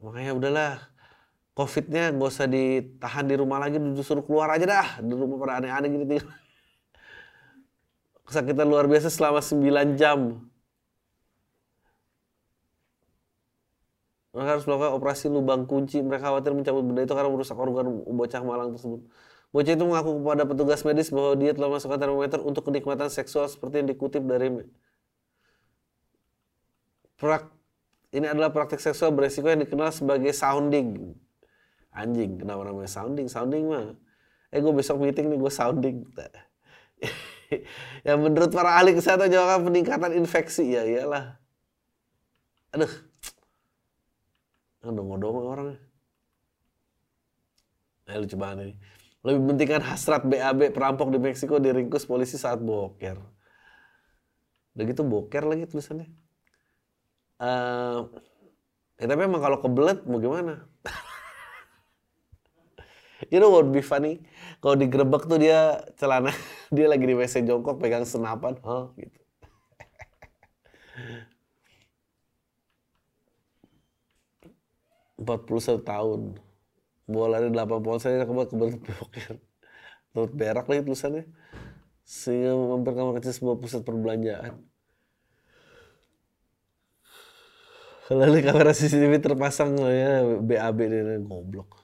Makanya 0.03 0.35
udahlah, 0.35 0.73
Covid-nya 1.55 2.11
gak 2.11 2.27
usah 2.27 2.51
ditahan 2.51 3.31
di 3.31 3.35
rumah 3.39 3.63
lagi, 3.63 3.79
disuruh 3.79 4.27
keluar 4.27 4.51
aja 4.51 4.67
dah. 4.67 4.89
Di 4.99 5.15
rumah 5.15 5.39
pada 5.39 5.63
aneh-aneh 5.63 5.89
gitu 5.95 6.05
tinggal. 6.11 6.27
Kesakitan 8.31 8.71
luar 8.71 8.87
biasa 8.87 9.11
selama 9.11 9.43
9 9.43 9.99
jam. 9.99 10.39
Mereka 14.31 14.51
harus 14.55 14.65
melakukan 14.71 14.93
operasi 14.95 15.27
lubang 15.27 15.67
kunci. 15.67 15.99
Mereka 15.99 16.31
khawatir 16.31 16.55
mencabut 16.55 16.87
benda 16.87 17.03
itu 17.03 17.11
karena 17.11 17.27
merusak 17.27 17.59
organ 17.59 18.07
bocah 18.07 18.43
malang 18.47 18.71
tersebut. 18.79 19.03
Bocah 19.51 19.73
itu 19.75 19.83
mengaku 19.83 20.23
kepada 20.23 20.47
petugas 20.47 20.87
medis 20.87 21.11
bahwa 21.11 21.35
dia 21.35 21.51
telah 21.51 21.75
masukkan 21.75 21.99
termometer 21.99 22.39
untuk 22.39 22.63
kenikmatan 22.71 23.11
seksual 23.11 23.51
seperti 23.51 23.83
yang 23.83 23.91
dikutip 23.91 24.23
dari 24.23 24.63
prak 27.19 27.51
ini 28.15 28.31
adalah 28.31 28.55
praktik 28.55 28.79
seksual 28.79 29.11
beresiko 29.11 29.51
yang 29.51 29.67
dikenal 29.67 29.91
sebagai 29.91 30.31
sounding. 30.31 31.19
Anjing, 31.91 32.39
kenapa 32.39 32.63
namanya 32.63 32.87
sounding? 32.87 33.27
Sounding 33.27 33.67
mah. 33.67 33.99
Eh 34.55 34.63
gue 34.63 34.71
besok 34.71 35.03
meeting 35.03 35.35
nih 35.35 35.39
gue 35.43 35.51
sounding. 35.51 36.07
yang 38.07 38.19
menurut 38.23 38.51
para 38.55 38.79
ahli 38.79 38.95
kesehatan 38.95 39.29
jawab 39.31 39.67
peningkatan 39.67 40.15
infeksi 40.15 40.75
ya 40.75 40.83
iyalah. 40.87 41.39
Aduh, 42.71 42.93
Dongeng-dongeng 44.81 45.45
orangnya. 45.45 45.79
Eh, 48.09 48.17
lucu 48.17 48.37
banget 48.41 48.59
ini. 48.65 48.75
Lebih 49.21 49.41
pentingkan 49.53 49.83
hasrat 49.85 50.25
BAB 50.25 50.73
perampok 50.73 51.13
di 51.13 51.21
Meksiko 51.21 51.61
diringkus 51.61 52.09
polisi 52.09 52.41
saat 52.41 52.65
boker. 52.65 53.21
Udah 54.73 54.85
gitu 54.89 55.05
boker 55.05 55.45
lagi 55.45 55.69
tulisannya. 55.69 56.09
Uh, 57.41 58.09
ya 58.97 59.05
tapi 59.05 59.21
emang 59.29 59.45
kalau 59.45 59.61
kebelet 59.61 60.01
mau 60.09 60.17
gimana? 60.17 60.70
You 63.29 63.37
know 63.37 63.53
what 63.53 63.69
would 63.69 63.77
be 63.77 63.85
funny? 63.85 64.25
Kalau 64.65 64.81
digerebek 64.81 65.29
tuh 65.29 65.37
dia 65.37 65.85
celana, 66.01 66.33
dia 66.75 66.89
lagi 66.89 67.05
di 67.05 67.13
WC 67.13 67.45
jongkok 67.45 67.77
pegang 67.77 68.09
senapan, 68.09 68.57
oh 68.65 68.97
gitu. 68.97 69.21
41 75.21 75.85
tahun. 75.85 76.21
Bola 77.05 77.43
dari 77.43 77.53
8 77.53 77.85
pohon 77.85 78.01
saya 78.01 78.25
kebetulan 78.25 78.49
kebetulan 78.49 78.77
blokir. 78.81 79.33
Turut 80.17 80.33
berak 80.33 80.67
lagi 80.67 80.83
tulisannya. 80.83 81.25
Sehingga 82.03 82.57
mampir 82.57 82.97
kamar 82.97 83.21
kecil 83.21 83.37
sebuah 83.37 83.57
pusat 83.61 83.85
perbelanjaan. 83.85 84.59
Lalu 88.11 88.43
kamera 88.43 88.75
CCTV 88.75 89.23
terpasang 89.23 89.79
ya 89.79 90.27
BAB 90.43 90.79
ini 90.83 91.23
goblok. 91.23 91.80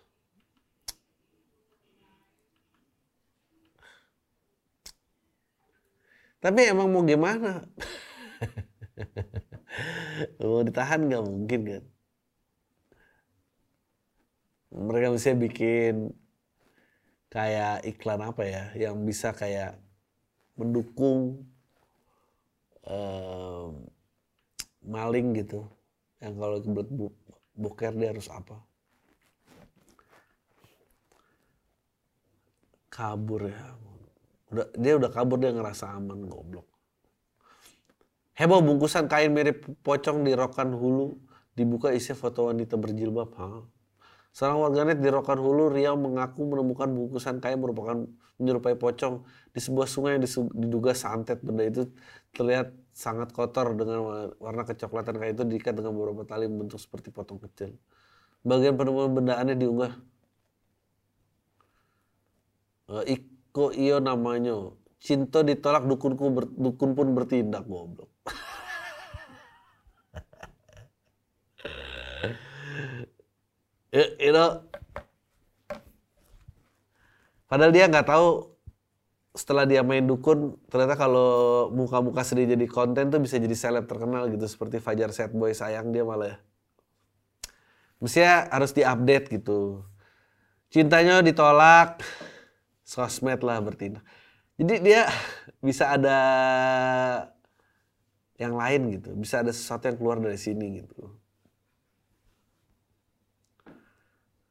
Tapi 6.42 6.60
emang 6.72 6.88
mau 6.92 7.02
gimana? 7.02 7.64
mau 10.40 10.62
ditahan 10.62 11.00
nggak 11.08 11.24
mungkin 11.24 11.60
kan? 11.66 11.84
mereka 14.76 15.08
bisa 15.16 15.32
bikin 15.32 16.12
kayak 17.32 17.80
iklan 17.88 18.20
apa 18.20 18.42
ya 18.44 18.64
yang 18.76 19.00
bisa 19.08 19.32
kayak 19.32 19.80
mendukung 20.52 21.48
um, 22.84 23.88
maling 24.84 25.32
gitu 25.32 25.64
yang 26.20 26.36
kalau 26.36 26.60
kebelet 26.60 26.88
bu 26.92 27.06
boker 27.56 27.92
dia 27.96 28.12
harus 28.12 28.28
apa 28.28 28.60
kabur 32.92 33.48
ya 33.48 33.64
udah 34.52 34.66
dia 34.78 34.92
udah 34.94 35.10
kabur 35.10 35.38
dia 35.40 35.50
ngerasa 35.50 35.90
aman 35.96 36.26
goblok 36.26 36.66
heboh 38.36 38.60
bungkusan 38.62 39.10
kain 39.10 39.32
mirip 39.32 39.66
pocong 39.82 40.22
di 40.22 40.32
rokan 40.36 40.74
hulu 40.74 41.18
dibuka 41.56 41.90
isi 41.90 42.12
foto 42.12 42.52
wanita 42.52 42.78
berjilbab 42.78 43.30
ha 43.40 43.64
Seorang 44.36 44.68
warganet 44.68 45.00
di 45.00 45.08
Rokan 45.08 45.40
Hulu, 45.40 45.72
Riau 45.72 45.96
mengaku 45.96 46.44
menemukan 46.44 46.92
bungkusan 46.92 47.40
kain 47.40 47.56
merupakan 47.56 48.04
menyerupai 48.36 48.76
pocong 48.76 49.24
di 49.48 49.60
sebuah 49.64 49.88
sungai 49.88 50.20
yang 50.20 50.28
diduga 50.52 50.92
santet. 50.92 51.40
Benda 51.40 51.64
itu 51.64 51.88
terlihat 52.36 52.68
sangat 52.92 53.32
kotor 53.32 53.72
dengan 53.72 54.28
warna 54.36 54.68
kecoklatan 54.68 55.16
kain 55.16 55.32
itu 55.32 55.44
diikat 55.48 55.72
dengan 55.72 55.96
beberapa 55.96 56.28
tali 56.28 56.52
bentuk 56.52 56.76
seperti 56.76 57.08
potong 57.08 57.40
kecil. 57.40 57.80
Bagian 58.44 58.76
penemuan 58.76 59.16
benda 59.16 59.40
aneh 59.40 59.56
diunggah. 59.56 59.96
Uh, 62.92 63.08
Iko 63.56 63.72
iyo 63.72 64.04
namanya. 64.04 64.52
Cinto 65.00 65.40
ditolak 65.40 65.88
dukunku 65.88 66.28
ber, 66.28 66.44
dukun 66.44 66.92
pun 66.92 67.16
bertindak 67.16 67.64
goblok. 67.64 68.12
you 74.20 74.36
know 74.36 74.60
padahal 77.48 77.72
dia 77.72 77.88
nggak 77.88 78.04
tahu 78.04 78.52
setelah 79.32 79.64
dia 79.64 79.80
main 79.80 80.04
dukun 80.04 80.60
ternyata 80.68 81.00
kalau 81.00 81.72
muka-muka 81.72 82.28
sedih 82.28 82.52
jadi 82.52 82.68
konten 82.68 83.08
tuh 83.08 83.24
bisa 83.24 83.40
jadi 83.40 83.56
seleb 83.56 83.88
terkenal 83.88 84.28
gitu 84.28 84.44
seperti 84.44 84.84
Fajar 84.84 85.16
Set 85.16 85.32
Boy 85.32 85.56
sayang 85.56 85.96
dia 85.96 86.04
malah 86.04 86.36
ya. 86.36 86.44
Mestinya 88.04 88.52
harus 88.52 88.76
diupdate 88.76 89.32
gitu. 89.32 89.80
Cintanya 90.68 91.24
ditolak, 91.24 92.04
sosmed 92.86 93.42
lah 93.42 93.58
bertindak. 93.58 94.06
Jadi 94.56 94.74
dia 94.80 95.10
bisa 95.60 95.92
ada 95.98 96.18
yang 98.38 98.54
lain 98.54 98.96
gitu, 98.96 99.12
bisa 99.18 99.42
ada 99.42 99.52
sesuatu 99.52 99.90
yang 99.90 99.98
keluar 99.98 100.16
dari 100.22 100.38
sini 100.38 100.80
gitu. 100.80 101.10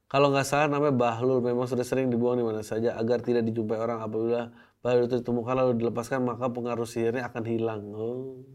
Kalau 0.06 0.30
nggak 0.30 0.46
salah 0.46 0.70
namanya 0.70 0.94
Bahlul 0.94 1.42
memang 1.42 1.66
sudah 1.66 1.82
sering 1.82 2.14
dibuang 2.14 2.38
di 2.38 2.46
mana 2.46 2.62
saja 2.62 2.94
agar 2.94 3.26
tidak 3.26 3.42
dijumpai 3.50 3.80
orang 3.80 4.06
apabila 4.06 4.54
Bahlul 4.86 5.10
itu 5.10 5.18
ditemukan 5.26 5.56
lalu 5.58 5.72
dilepaskan 5.82 6.22
maka 6.22 6.46
pengaruh 6.52 6.86
sihirnya 6.86 7.26
akan 7.26 7.44
hilang. 7.50 7.82
Oh. 7.90 8.46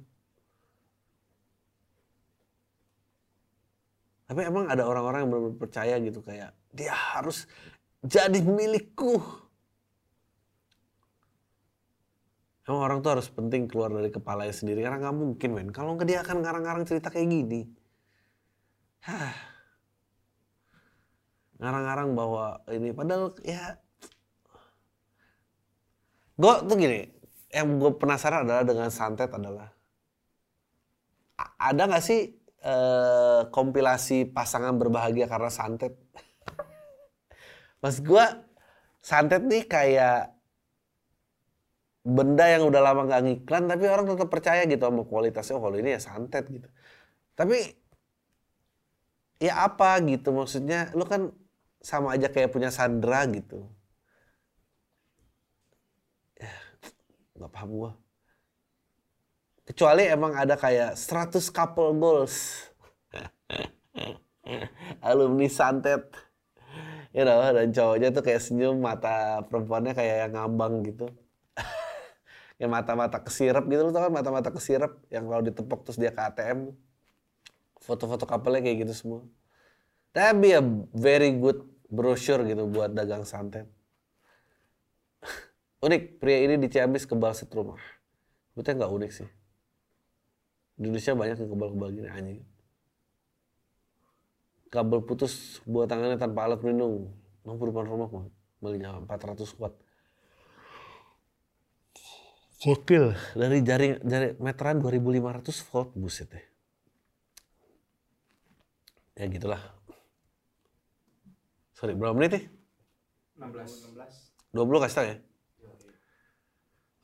Tapi 4.30 4.46
emang 4.46 4.70
ada 4.70 4.86
orang-orang 4.86 5.26
yang 5.26 5.30
benar 5.34 5.58
percaya 5.58 5.98
gitu 5.98 6.22
kayak 6.22 6.54
dia 6.70 6.94
harus 6.94 7.50
jadi 8.06 8.38
milikku. 8.46 9.18
Emang 12.68 12.80
orang 12.80 12.98
tuh 13.00 13.16
harus 13.16 13.28
penting 13.32 13.66
keluar 13.66 13.88
dari 13.88 14.12
kepalanya 14.12 14.52
sendiri 14.52 14.84
karena 14.84 15.00
nggak 15.00 15.16
mungkin 15.16 15.50
men. 15.56 15.68
Kalau 15.72 15.96
nggak 15.96 16.08
dia 16.08 16.18
akan 16.20 16.36
ngarang-ngarang 16.44 16.84
cerita 16.84 17.08
kayak 17.08 17.28
gini. 17.28 17.66
Hah 19.04 19.50
ngarang-ngarang 21.60 22.16
bahwa 22.16 22.44
ini 22.72 22.88
padahal 22.96 23.36
ya 23.44 23.76
gue 26.40 26.54
tuh 26.64 26.76
gini 26.80 27.04
yang 27.52 27.76
gue 27.76 27.92
penasaran 28.00 28.48
adalah 28.48 28.64
dengan 28.64 28.88
santet 28.88 29.28
adalah 29.28 29.68
ada 31.60 31.82
nggak 31.84 32.00
sih 32.04 32.32
eh, 32.64 33.40
kompilasi 33.52 34.32
pasangan 34.32 34.72
berbahagia 34.80 35.28
karena 35.28 35.52
santet 35.52 36.00
mas 37.84 38.00
gue 38.00 38.24
santet 39.04 39.44
nih 39.44 39.68
kayak 39.68 40.32
benda 42.00 42.48
yang 42.48 42.64
udah 42.64 42.80
lama 42.80 43.04
nggak 43.04 43.22
ngiklan 43.28 43.64
tapi 43.68 43.84
orang 43.84 44.06
tetap 44.08 44.28
percaya 44.32 44.64
gitu 44.64 44.80
sama 44.88 45.04
kualitasnya 45.04 45.54
oh 45.60 45.62
kalau 45.64 45.76
ini 45.76 45.90
ya 45.96 46.00
santet 46.00 46.44
gitu. 46.48 46.68
Tapi 47.36 47.56
ya 49.40 49.52
apa 49.68 50.00
gitu 50.04 50.32
maksudnya 50.32 50.92
lu 50.96 51.04
kan 51.04 51.32
sama 51.80 52.16
aja 52.16 52.28
kayak 52.28 52.52
punya 52.52 52.68
Sandra 52.72 53.24
gitu. 53.28 53.68
Ya 56.40 56.52
nggak 57.36 57.52
paham 57.52 57.70
gua. 57.72 57.92
Kecuali 59.68 60.02
emang 60.08 60.34
ada 60.34 60.56
kayak 60.58 60.98
100 60.98 61.46
couple 61.52 61.94
goals. 61.94 62.66
Alumni 65.08 65.46
santet. 65.46 66.10
You 67.14 67.26
know, 67.26 67.42
dan 67.42 67.74
cowoknya 67.74 68.08
tuh 68.14 68.22
kayak 68.22 68.42
senyum 68.42 68.78
mata 68.82 69.42
perempuannya 69.50 69.92
kayak 69.98 70.16
yang 70.26 70.32
ngambang 70.38 70.86
gitu 70.86 71.10
kayak 72.60 72.68
mata-mata 72.76 73.16
kesirep 73.24 73.64
gitu 73.72 73.88
loh 73.88 73.92
tau 73.96 74.04
kan 74.04 74.12
mata-mata 74.12 74.52
kesirep 74.52 74.92
yang 75.08 75.24
kalau 75.24 75.40
ditepok 75.40 75.80
terus 75.88 75.96
dia 75.96 76.12
ke 76.12 76.20
ATM 76.20 76.76
foto-foto 77.80 78.28
couple 78.28 78.60
kayak 78.60 78.84
gitu 78.84 78.92
semua. 78.92 79.20
That 80.12 80.36
be 80.36 80.52
a 80.52 80.60
very 80.92 81.32
good 81.40 81.64
brochure 81.88 82.44
gitu 82.44 82.68
buat 82.68 82.92
dagang 82.92 83.24
santet. 83.24 83.64
Unik 85.88 86.20
pria 86.20 86.44
ini 86.44 86.60
di 86.60 86.68
Ciamis 86.68 87.08
kebal 87.08 87.32
setrumah 87.32 87.80
Betulnya 88.52 88.84
nggak 88.84 88.92
unik 88.92 89.10
sih. 89.16 89.28
Di 90.76 90.84
Indonesia 90.84 91.16
banyak 91.16 91.36
yang 91.40 91.50
kebal-kebal 91.56 91.88
gini 91.96 92.08
anjing. 92.12 92.44
Kabel 94.68 95.00
putus 95.00 95.64
buat 95.64 95.88
tangannya 95.88 96.20
tanpa 96.20 96.44
alat 96.44 96.60
pelindung. 96.60 97.08
Mampu 97.40 97.72
depan 97.72 97.88
rumah 97.88 98.12
mah 98.12 98.28
belinya 98.60 99.00
400 99.08 99.48
watt 99.56 99.72
Gokil. 102.60 103.16
Dari 103.32 103.64
jaring 103.64 104.04
jari 104.04 104.36
meteran 104.36 104.84
2500 104.84 105.64
volt 105.72 105.90
buset 105.96 106.28
deh. 106.28 106.44
Ya 109.16 109.24
gitulah. 109.32 109.60
Sorry, 111.72 111.96
berapa 111.96 112.12
menit 112.12 112.36
nih? 112.36 112.44
16. 113.40 114.52
20 114.52 114.82
kasih 114.84 114.96
tau 114.96 115.06
ya? 115.08 115.16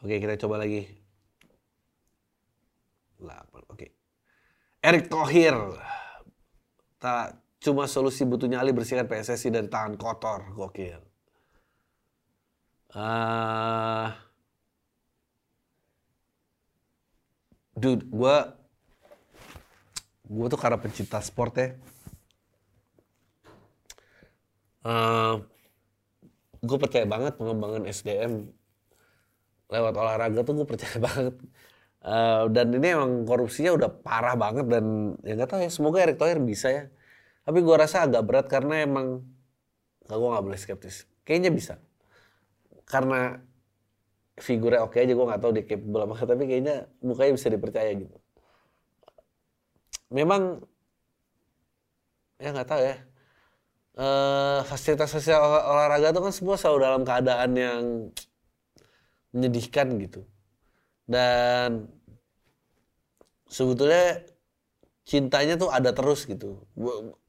Oke, 0.04 0.14
kita 0.20 0.36
coba 0.44 0.60
lagi. 0.60 0.84
8, 3.16 3.72
oke. 3.72 3.86
Erick 4.84 5.08
Thohir. 5.08 5.56
Tak 7.00 7.40
cuma 7.64 7.88
solusi 7.88 8.28
butuh 8.28 8.44
nyali 8.44 8.76
bersihkan 8.76 9.08
PSSI 9.08 9.48
dari 9.48 9.72
tangan 9.72 9.96
kotor. 9.96 10.52
Gokil. 10.52 11.00
Ah... 12.92 14.25
dude 17.76 18.08
gue 18.08 18.36
gue 20.26 20.46
tuh 20.50 20.58
karena 20.58 20.80
pencinta 20.80 21.22
sport 21.22 21.54
ya. 21.60 21.68
Uh, 24.86 25.42
gue 26.62 26.78
percaya 26.78 27.06
banget 27.06 27.38
pengembangan 27.38 27.86
SDM 27.86 28.50
lewat 29.66 29.94
olahraga 29.98 30.40
tuh 30.42 30.62
gue 30.62 30.66
percaya 30.66 30.96
banget. 31.06 31.36
Uh, 32.06 32.46
dan 32.54 32.70
ini 32.70 32.94
emang 32.94 33.26
korupsinya 33.26 33.74
udah 33.74 33.90
parah 33.90 34.38
banget 34.38 34.70
dan 34.70 35.18
ya 35.26 35.34
nggak 35.34 35.50
tahu 35.50 35.60
ya 35.66 35.70
semoga 35.70 36.02
Erick 36.02 36.18
Thohir 36.18 36.38
bisa 36.42 36.68
ya. 36.70 36.84
Tapi 37.46 37.62
gue 37.62 37.76
rasa 37.78 38.06
agak 38.06 38.22
berat 38.26 38.46
karena 38.50 38.82
emang 38.82 39.22
nggak 40.06 40.16
gue 40.18 40.28
nggak 40.32 40.44
boleh 40.46 40.58
skeptis. 40.58 41.06
Kayaknya 41.22 41.50
bisa. 41.54 41.74
Karena 42.86 43.42
figurnya 44.36 44.84
oke 44.84 44.96
aja 45.00 45.12
gue 45.16 45.26
nggak 45.26 45.40
tahu 45.40 45.52
dia 45.56 45.64
capable 45.64 46.02
apa 46.04 46.14
tapi 46.28 46.42
kayaknya 46.44 46.76
mukanya 47.00 47.32
bisa 47.36 47.48
dipercaya 47.48 47.90
gitu. 47.96 48.16
Memang 50.12 50.60
ya 52.36 52.48
nggak 52.52 52.68
tahu 52.68 52.82
ya. 52.84 52.96
Uh, 53.96 54.60
fasilitas-fasilitas 54.68 55.40
olah, 55.40 55.64
olahraga 55.72 56.12
itu 56.12 56.20
kan 56.20 56.34
semua 56.36 56.56
selalu 56.60 56.78
dalam 56.84 57.02
keadaan 57.08 57.50
yang 57.56 57.82
menyedihkan 59.32 59.96
gitu. 60.04 60.20
Dan 61.08 61.88
sebetulnya 63.48 64.20
cintanya 65.08 65.56
tuh 65.56 65.72
ada 65.72 65.96
terus 65.96 66.28
gitu. 66.28 66.60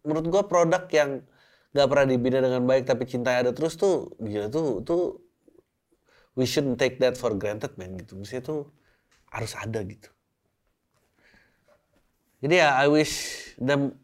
Menurut 0.04 0.26
gue 0.28 0.44
produk 0.44 0.84
yang 0.92 1.24
nggak 1.72 1.88
pernah 1.88 2.08
dibina 2.10 2.40
dengan 2.42 2.64
baik 2.66 2.84
tapi 2.90 3.06
cintanya 3.06 3.48
ada 3.48 3.54
terus 3.54 3.78
tuh 3.78 4.18
gila 4.18 4.50
tuh 4.50 4.82
tuh 4.82 5.27
we 6.38 6.46
shouldn't 6.46 6.78
take 6.78 7.02
that 7.02 7.18
for 7.18 7.34
granted 7.34 7.74
man 7.82 7.98
gitu. 7.98 8.14
Mesti 8.22 8.46
itu 8.46 8.70
harus 9.34 9.58
ada 9.58 9.82
gitu. 9.82 10.14
Jadi 12.46 12.62
ya 12.62 12.78
I 12.78 12.86
wish 12.86 13.14
them 13.58 13.98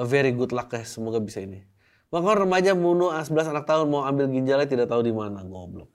a 0.00 0.04
very 0.08 0.32
good 0.32 0.56
luck 0.56 0.72
ya 0.72 0.80
semoga 0.88 1.20
bisa 1.20 1.44
ini. 1.44 1.60
Maka 2.08 2.40
remaja 2.40 2.72
bunuh 2.72 3.12
11 3.12 3.52
anak 3.52 3.68
tahun 3.68 3.92
mau 3.92 4.08
ambil 4.08 4.32
ginjalnya 4.32 4.64
tidak 4.64 4.88
tahu 4.88 5.04
di 5.04 5.12
mana 5.12 5.44
goblok. 5.44 5.92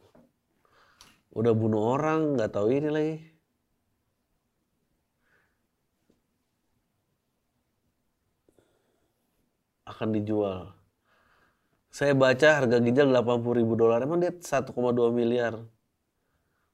Udah 1.34 1.58
bunuh 1.58 1.98
orang 1.98 2.38
nggak 2.38 2.54
tahu 2.54 2.70
ini 2.70 2.90
lagi. 2.94 3.18
Akan 9.90 10.14
dijual 10.14 10.81
saya 11.92 12.16
baca 12.16 12.48
harga 12.64 12.80
ginjal 12.80 13.12
80 13.12 13.60
ribu 13.60 13.76
dolar. 13.76 14.00
Emang 14.00 14.24
dia 14.24 14.32
1,2 14.32 14.72
miliar. 15.12 15.60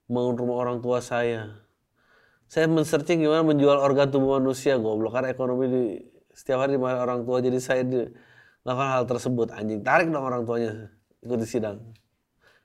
Bangun 0.06 0.38
rumah 0.38 0.62
orang 0.62 0.77
tua 0.80 1.01
saya. 1.01 1.58
Saya 2.47 2.69
men-searching 2.69 3.25
gimana 3.25 3.43
menjual 3.43 3.82
organ 3.82 4.13
tubuh 4.13 4.38
manusia. 4.38 4.77
Goblok. 4.77 5.17
Karena 5.17 5.34
ekonomi 5.34 5.65
di 5.67 5.84
setiap 6.30 6.63
hari 6.63 6.77
di 6.77 6.80
orang 6.86 7.25
tua. 7.25 7.41
Jadi 7.41 7.58
saya 7.58 7.82
di, 7.82 8.06
lakukan 8.62 8.89
hal 8.93 9.03
tersebut. 9.10 9.47
Anjing. 9.58 9.82
Tarik 9.82 10.13
dong 10.13 10.21
orang 10.21 10.45
tuanya. 10.45 10.93
Ikuti 11.25 11.49
sidang. 11.49 11.82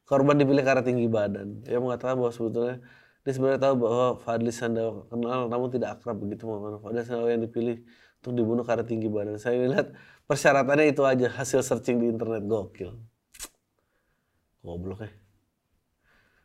Korban 0.04 0.36
dipilih 0.36 0.60
karena 0.60 0.84
tinggi 0.84 1.08
badan. 1.08 1.64
Dia 1.64 1.80
mengatakan 1.80 2.20
bahwa 2.20 2.36
sebetulnya 2.36 2.84
dia 3.24 3.32
sebenarnya 3.32 3.60
tahu 3.64 3.74
bahwa 3.86 4.06
Fadli 4.18 4.50
Sandawa 4.50 5.06
kenal 5.06 5.46
namun 5.46 5.70
tidak 5.70 5.94
akrab 5.94 6.18
begitu 6.18 6.42
Muhammad 6.42 6.82
Fadli 6.82 7.06
Sandawa 7.06 7.30
yang 7.30 7.46
dipilih 7.46 7.78
untuk 8.22 8.38
dibunuh 8.38 8.62
karena 8.62 8.86
tinggi 8.86 9.10
badan. 9.10 9.34
Saya 9.34 9.66
lihat 9.66 9.98
persyaratannya 10.30 10.94
itu 10.94 11.02
aja 11.02 11.26
hasil 11.26 11.66
searching 11.66 11.98
di 11.98 12.06
internet. 12.06 12.46
Gokil. 12.46 12.94
Goblok 14.62 15.02
ya 15.02 15.10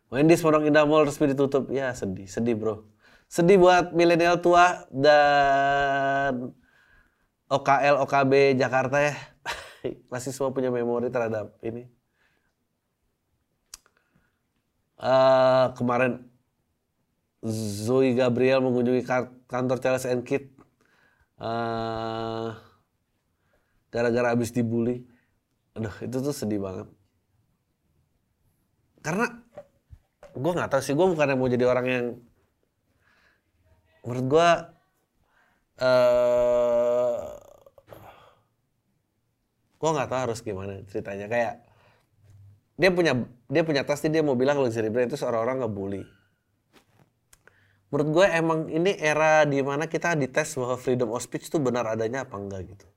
Wendy's 0.10 0.42
Pondok 0.42 0.66
Indah 0.66 0.90
Mall 0.90 1.06
resmi 1.06 1.30
ditutup. 1.30 1.70
Ya 1.70 1.94
sedih 1.94 2.26
sedih 2.26 2.58
bro. 2.58 2.90
Sedih 3.30 3.62
buat 3.62 3.94
milenial 3.94 4.42
tua 4.42 4.90
dan 4.90 6.50
OKL 7.46 8.02
OKB 8.10 8.58
Jakarta 8.58 8.98
ya. 8.98 9.14
Masih 10.12 10.34
semua 10.34 10.50
punya 10.50 10.74
memori 10.74 11.14
terhadap 11.14 11.54
ini. 11.62 11.86
Uh, 14.98 15.78
kemarin 15.78 16.26
Zoe 17.46 18.18
Gabriel 18.18 18.66
mengunjungi 18.66 19.06
kantor 19.46 19.78
Charles 19.78 20.10
and 20.10 20.26
Kit 20.26 20.57
uh, 21.42 22.54
gara-gara 23.94 24.34
abis 24.34 24.54
dibully. 24.54 25.06
Aduh 25.78 25.94
itu 26.02 26.18
tuh 26.22 26.34
sedih 26.34 26.62
banget. 26.62 26.88
Karena 29.06 29.30
gue 30.38 30.52
nggak 30.54 30.70
tahu 30.70 30.82
sih 30.84 30.94
gue 30.94 31.08
bukan 31.08 31.34
yang 31.34 31.40
mau 31.40 31.50
jadi 31.50 31.66
orang 31.66 31.86
yang 31.88 32.06
menurut 34.06 34.26
gue 34.30 34.50
uh, 35.82 37.26
gue 39.78 39.90
nggak 39.94 40.10
tahu 40.10 40.20
harus 40.30 40.40
gimana 40.42 40.82
ceritanya. 40.90 41.30
Kayak 41.30 41.54
dia 42.78 42.90
punya 42.94 43.14
dia 43.50 43.64
punya 43.66 43.82
tas 43.82 44.06
dia 44.06 44.22
mau 44.22 44.38
bilang 44.38 44.62
luxury 44.62 44.94
brand 44.94 45.10
itu 45.10 45.18
seorang 45.18 45.42
orang 45.42 45.58
ngebully 45.66 46.06
menurut 47.88 48.10
gue 48.12 48.26
emang 48.32 48.60
ini 48.68 48.96
era 49.00 49.48
di 49.48 49.64
mana 49.64 49.88
kita 49.88 50.16
dites 50.20 50.56
bahwa 50.60 50.76
freedom 50.76 51.10
of 51.16 51.24
speech 51.24 51.48
itu 51.48 51.58
benar 51.60 51.88
adanya 51.88 52.28
apa 52.28 52.36
enggak 52.36 52.68
gitu 52.68 52.88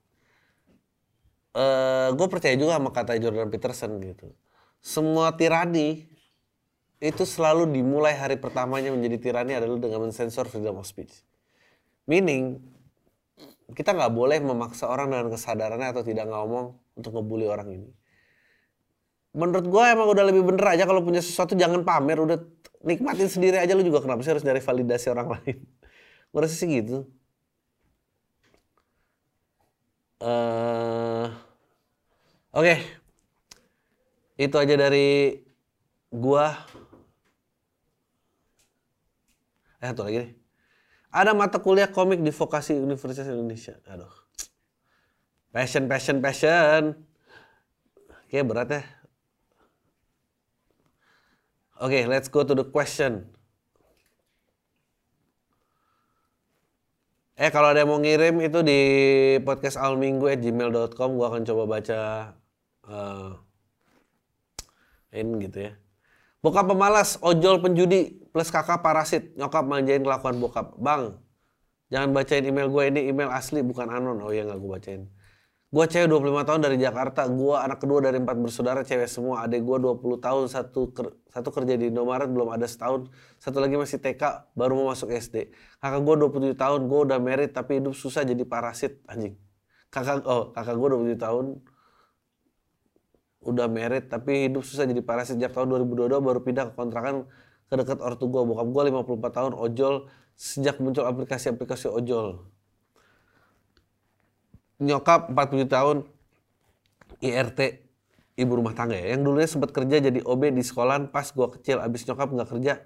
uh, 1.54 2.08
gue 2.14 2.26
percaya 2.30 2.54
juga 2.54 2.78
sama 2.78 2.90
kata 2.94 3.18
Jordan 3.18 3.50
Peterson 3.50 3.98
gitu. 4.02 4.30
Semua 4.80 5.34
tirani 5.34 6.08
itu 7.00 7.24
selalu 7.24 7.68
dimulai 7.68 8.12
hari 8.12 8.36
pertamanya 8.36 8.92
menjadi 8.92 9.16
tirani 9.16 9.56
adalah 9.56 9.80
dengan 9.80 10.08
mensensor 10.08 10.48
freedom 10.48 10.80
of 10.80 10.88
speech. 10.88 11.12
Meaning, 12.04 12.60
kita 13.72 13.96
nggak 13.96 14.12
boleh 14.12 14.40
memaksa 14.40 14.88
orang 14.88 15.12
dengan 15.12 15.32
kesadarannya 15.32 15.96
atau 15.96 16.02
tidak 16.04 16.28
ngomong 16.28 16.76
untuk 16.96 17.12
ngebully 17.16 17.48
orang 17.48 17.68
ini. 17.72 17.90
Menurut 19.30 19.64
gue 19.70 19.84
emang 19.86 20.10
udah 20.10 20.24
lebih 20.26 20.42
bener 20.42 20.66
aja 20.74 20.84
kalau 20.84 21.06
punya 21.06 21.22
sesuatu 21.22 21.54
jangan 21.54 21.86
pamer, 21.86 22.18
udah 22.18 22.36
nikmatin 22.80 23.28
sendiri 23.28 23.60
aja 23.60 23.76
lu 23.76 23.84
juga 23.84 24.00
kenapa 24.00 24.24
sih 24.24 24.32
harus 24.32 24.44
nyari 24.44 24.60
validasi 24.64 25.06
orang 25.12 25.28
lain? 25.36 25.56
Gue 26.30 26.40
rasa 26.40 26.56
sih 26.56 26.68
gitu. 26.68 27.08
Uh, 30.20 31.32
oke. 32.52 32.60
Okay. 32.60 32.78
itu 34.40 34.56
aja 34.56 34.72
dari 34.76 35.36
gua. 36.12 36.56
Eh 39.80 39.88
satu 39.88 40.04
lagi 40.04 40.16
nih. 40.24 40.32
Ada 41.10 41.32
mata 41.32 41.60
kuliah 41.60 41.88
komik 41.88 42.20
di 42.20 42.32
vokasi 42.32 42.76
Universitas 42.76 43.28
Indonesia. 43.28 43.80
Aduh. 43.88 44.12
Passion 45.50 45.88
passion 45.88 46.20
passion. 46.20 47.00
Oke 48.28 48.44
berat 48.44 48.70
ya. 48.70 48.99
Oke, 51.80 51.96
okay, 51.96 52.02
let's 52.04 52.28
go 52.28 52.44
to 52.44 52.52
the 52.52 52.66
question. 52.68 53.24
Eh 57.40 57.48
kalau 57.48 57.72
ada 57.72 57.80
yang 57.80 57.88
mau 57.88 57.96
ngirim 57.96 58.36
itu 58.44 58.60
di 58.60 58.80
podcast 59.40 59.80
alminggu@gmail.com 59.80 61.10
gua 61.16 61.32
akan 61.32 61.42
coba 61.48 61.64
baca 61.64 62.00
uh, 62.84 63.32
in 65.16 65.40
gitu 65.40 65.72
ya. 65.72 65.72
Bokap 66.44 66.68
pemalas, 66.68 67.16
ojol 67.24 67.64
penjudi, 67.64 68.28
plus 68.28 68.52
kakak 68.52 68.84
parasit, 68.84 69.32
nyokap 69.40 69.64
manjain 69.64 70.04
kelakuan 70.04 70.36
bokap. 70.36 70.76
Bang, 70.76 71.16
jangan 71.88 72.12
bacain 72.12 72.44
email 72.44 72.68
gue 72.68 72.84
ini 72.92 73.00
email 73.08 73.32
asli 73.32 73.64
bukan 73.64 73.88
anon. 73.88 74.20
Oh 74.20 74.32
iya 74.32 74.44
nggak 74.44 74.60
gue 74.60 74.70
bacain. 74.76 75.02
Gue 75.70 75.86
cewek 75.86 76.10
25 76.10 76.48
tahun 76.50 76.60
dari 76.66 76.76
Jakarta. 76.82 77.30
Gue 77.30 77.54
anak 77.54 77.78
kedua 77.78 78.02
dari 78.02 78.18
empat 78.18 78.34
bersaudara 78.42 78.82
cewek 78.82 79.06
semua. 79.06 79.46
Adik 79.46 79.62
gue 79.62 79.78
20 79.78 80.18
tahun, 80.18 80.50
satu 80.50 80.90
ker 80.90 81.14
satu 81.30 81.54
kerja 81.54 81.78
di 81.78 81.94
Indomaret 81.94 82.26
belum 82.26 82.50
ada 82.50 82.66
setahun. 82.66 83.06
Satu 83.38 83.62
lagi 83.62 83.78
masih 83.78 84.02
TK, 84.02 84.50
baru 84.58 84.74
mau 84.74 84.90
masuk 84.90 85.14
SD. 85.14 85.54
Kakak 85.78 86.02
gue 86.02 86.14
27 86.26 86.58
tahun, 86.58 86.80
gue 86.90 87.00
udah 87.06 87.18
married 87.22 87.54
tapi 87.54 87.78
hidup 87.78 87.94
susah 87.94 88.26
jadi 88.26 88.42
parasit. 88.42 88.98
Anjing. 89.06 89.38
Kakak, 89.94 90.26
oh 90.26 90.50
kakak 90.50 90.74
gue 90.74 90.88
27 91.14 91.22
tahun, 91.22 91.46
udah 93.46 93.66
married 93.70 94.10
tapi 94.10 94.50
hidup 94.50 94.66
susah 94.66 94.90
jadi 94.90 95.06
parasit. 95.06 95.38
Sejak 95.38 95.54
tahun 95.54 95.70
2022 95.86 96.18
baru 96.18 96.42
pindah 96.42 96.64
ke 96.70 96.74
kontrakan 96.74 97.30
ke 97.70 97.74
dekat 97.78 98.02
ortu 98.02 98.26
gue. 98.26 98.42
Bokap 98.42 98.66
gue 98.74 98.82
54 98.90 99.38
tahun, 99.38 99.52
ojol. 99.54 100.10
Sejak 100.34 100.82
muncul 100.82 101.06
aplikasi-aplikasi 101.06 101.86
ojol 101.86 102.42
nyokap 104.80 105.28
47 105.28 105.68
tahun 105.68 105.96
IRT 107.20 107.60
ibu 108.40 108.52
rumah 108.56 108.72
tangga 108.72 108.96
ya. 108.96 109.14
Yang 109.14 109.20
dulunya 109.28 109.48
sempat 109.48 109.70
kerja 109.76 110.00
jadi 110.00 110.20
OB 110.24 110.56
di 110.56 110.64
sekolahan 110.64 111.12
pas 111.12 111.28
gua 111.36 111.52
kecil. 111.52 111.78
Abis 111.84 112.08
nyokap 112.08 112.32
nggak 112.32 112.48
kerja 112.48 112.80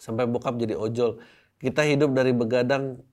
sampai 0.00 0.24
bokap 0.24 0.56
jadi 0.56 0.74
ojol. 0.74 1.20
Kita 1.60 1.84
hidup 1.84 2.16
dari 2.16 2.32
begadang 2.32 3.04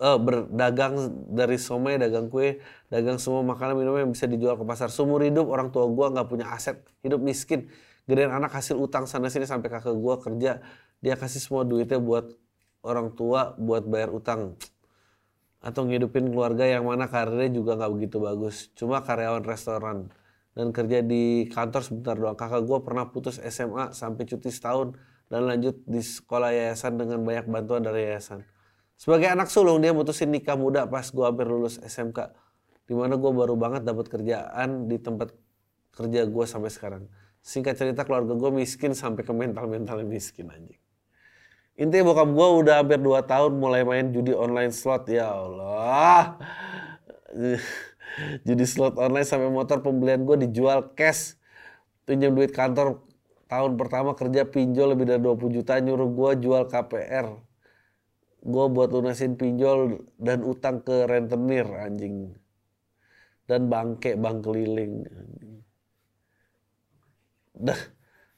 eh, 0.00 0.18
berdagang 0.18 1.12
dari 1.28 1.60
somai 1.60 2.00
dagang 2.00 2.32
kue 2.32 2.62
dagang 2.88 3.20
semua 3.20 3.44
makanan 3.44 3.76
minum 3.76 3.94
yang 4.00 4.10
bisa 4.10 4.24
dijual 4.24 4.56
ke 4.56 4.64
pasar. 4.64 4.88
Sumur 4.88 5.20
hidup 5.20 5.44
orang 5.52 5.68
tua 5.68 5.84
gua 5.92 6.08
nggak 6.08 6.26
punya 6.26 6.48
aset 6.48 6.80
hidup 7.04 7.20
miskin. 7.20 7.68
Gedean 8.04 8.32
anak 8.32 8.52
hasil 8.52 8.76
utang 8.76 9.08
sana 9.08 9.28
sini 9.28 9.44
sampai 9.44 9.68
kakak 9.68 9.96
gua 9.96 10.16
kerja. 10.16 10.64
Dia 11.04 11.14
kasih 11.20 11.40
semua 11.44 11.68
duitnya 11.68 12.00
buat 12.00 12.32
orang 12.84 13.12
tua 13.12 13.56
buat 13.60 13.84
bayar 13.84 14.12
utang 14.12 14.56
atau 15.64 15.88
ngidupin 15.88 16.28
keluarga 16.28 16.68
yang 16.68 16.84
mana 16.84 17.08
karirnya 17.08 17.48
juga 17.48 17.80
nggak 17.80 17.92
begitu 17.96 18.16
bagus. 18.20 18.68
Cuma 18.76 19.00
karyawan 19.00 19.40
restoran 19.48 20.12
dan 20.52 20.76
kerja 20.76 21.00
di 21.00 21.48
kantor 21.48 21.80
sebentar 21.80 22.14
doang. 22.20 22.36
Kakak 22.36 22.68
gue 22.68 22.78
pernah 22.84 23.08
putus 23.08 23.40
SMA 23.40 23.96
sampai 23.96 24.28
cuti 24.28 24.52
setahun 24.52 24.92
dan 25.32 25.48
lanjut 25.48 25.80
di 25.88 26.04
sekolah 26.04 26.52
yayasan 26.52 27.00
dengan 27.00 27.24
banyak 27.24 27.48
bantuan 27.48 27.80
dari 27.80 28.12
yayasan. 28.12 28.44
Sebagai 29.00 29.32
anak 29.32 29.48
sulung 29.48 29.80
dia 29.80 29.96
mutusin 29.96 30.28
nikah 30.28 30.54
muda 30.54 30.84
pas 30.84 31.08
gue 31.08 31.24
hampir 31.24 31.48
lulus 31.48 31.80
SMK. 31.80 32.28
Di 32.84 32.92
mana 32.92 33.16
gue 33.16 33.32
baru 33.32 33.56
banget 33.56 33.88
dapat 33.88 34.12
kerjaan 34.12 34.84
di 34.84 35.00
tempat 35.00 35.32
kerja 35.96 36.28
gue 36.28 36.44
sampai 36.44 36.68
sekarang. 36.68 37.08
Singkat 37.40 37.74
cerita 37.80 38.04
keluarga 38.04 38.36
gue 38.36 38.50
miskin 38.52 38.92
sampai 38.92 39.24
ke 39.24 39.32
mental-mentalnya 39.32 40.04
miskin 40.04 40.52
anjing. 40.52 40.83
Intinya 41.74 42.14
bokap 42.14 42.30
gue 42.30 42.48
udah 42.62 42.74
hampir 42.82 43.02
2 43.02 43.18
tahun 43.26 43.58
mulai 43.58 43.82
main 43.82 44.06
judi 44.14 44.30
online 44.30 44.70
slot. 44.70 45.10
Ya 45.10 45.26
Allah. 45.26 46.38
judi 48.46 48.62
slot 48.62 48.94
online 48.94 49.26
sampai 49.26 49.50
motor 49.50 49.82
pembelian 49.82 50.22
gue 50.22 50.46
dijual 50.46 50.94
cash. 50.94 51.34
Pinjam 52.06 52.30
duit 52.38 52.54
kantor 52.54 53.02
tahun 53.50 53.74
pertama 53.74 54.14
kerja 54.14 54.46
pinjol 54.46 54.94
lebih 54.94 55.08
dari 55.08 55.20
20 55.24 55.56
juta 55.56 55.82
nyuruh 55.82 56.10
gue 56.14 56.30
jual 56.46 56.62
KPR. 56.70 57.26
Gue 58.44 58.66
buat 58.70 58.94
lunasin 58.94 59.34
pinjol 59.34 60.04
dan 60.20 60.46
utang 60.46 60.78
ke 60.78 61.10
rentenir 61.10 61.66
anjing. 61.74 62.38
Dan 63.50 63.66
bangke 63.66 64.14
bang 64.14 64.38
keliling. 64.38 64.94
Dah 67.58 67.80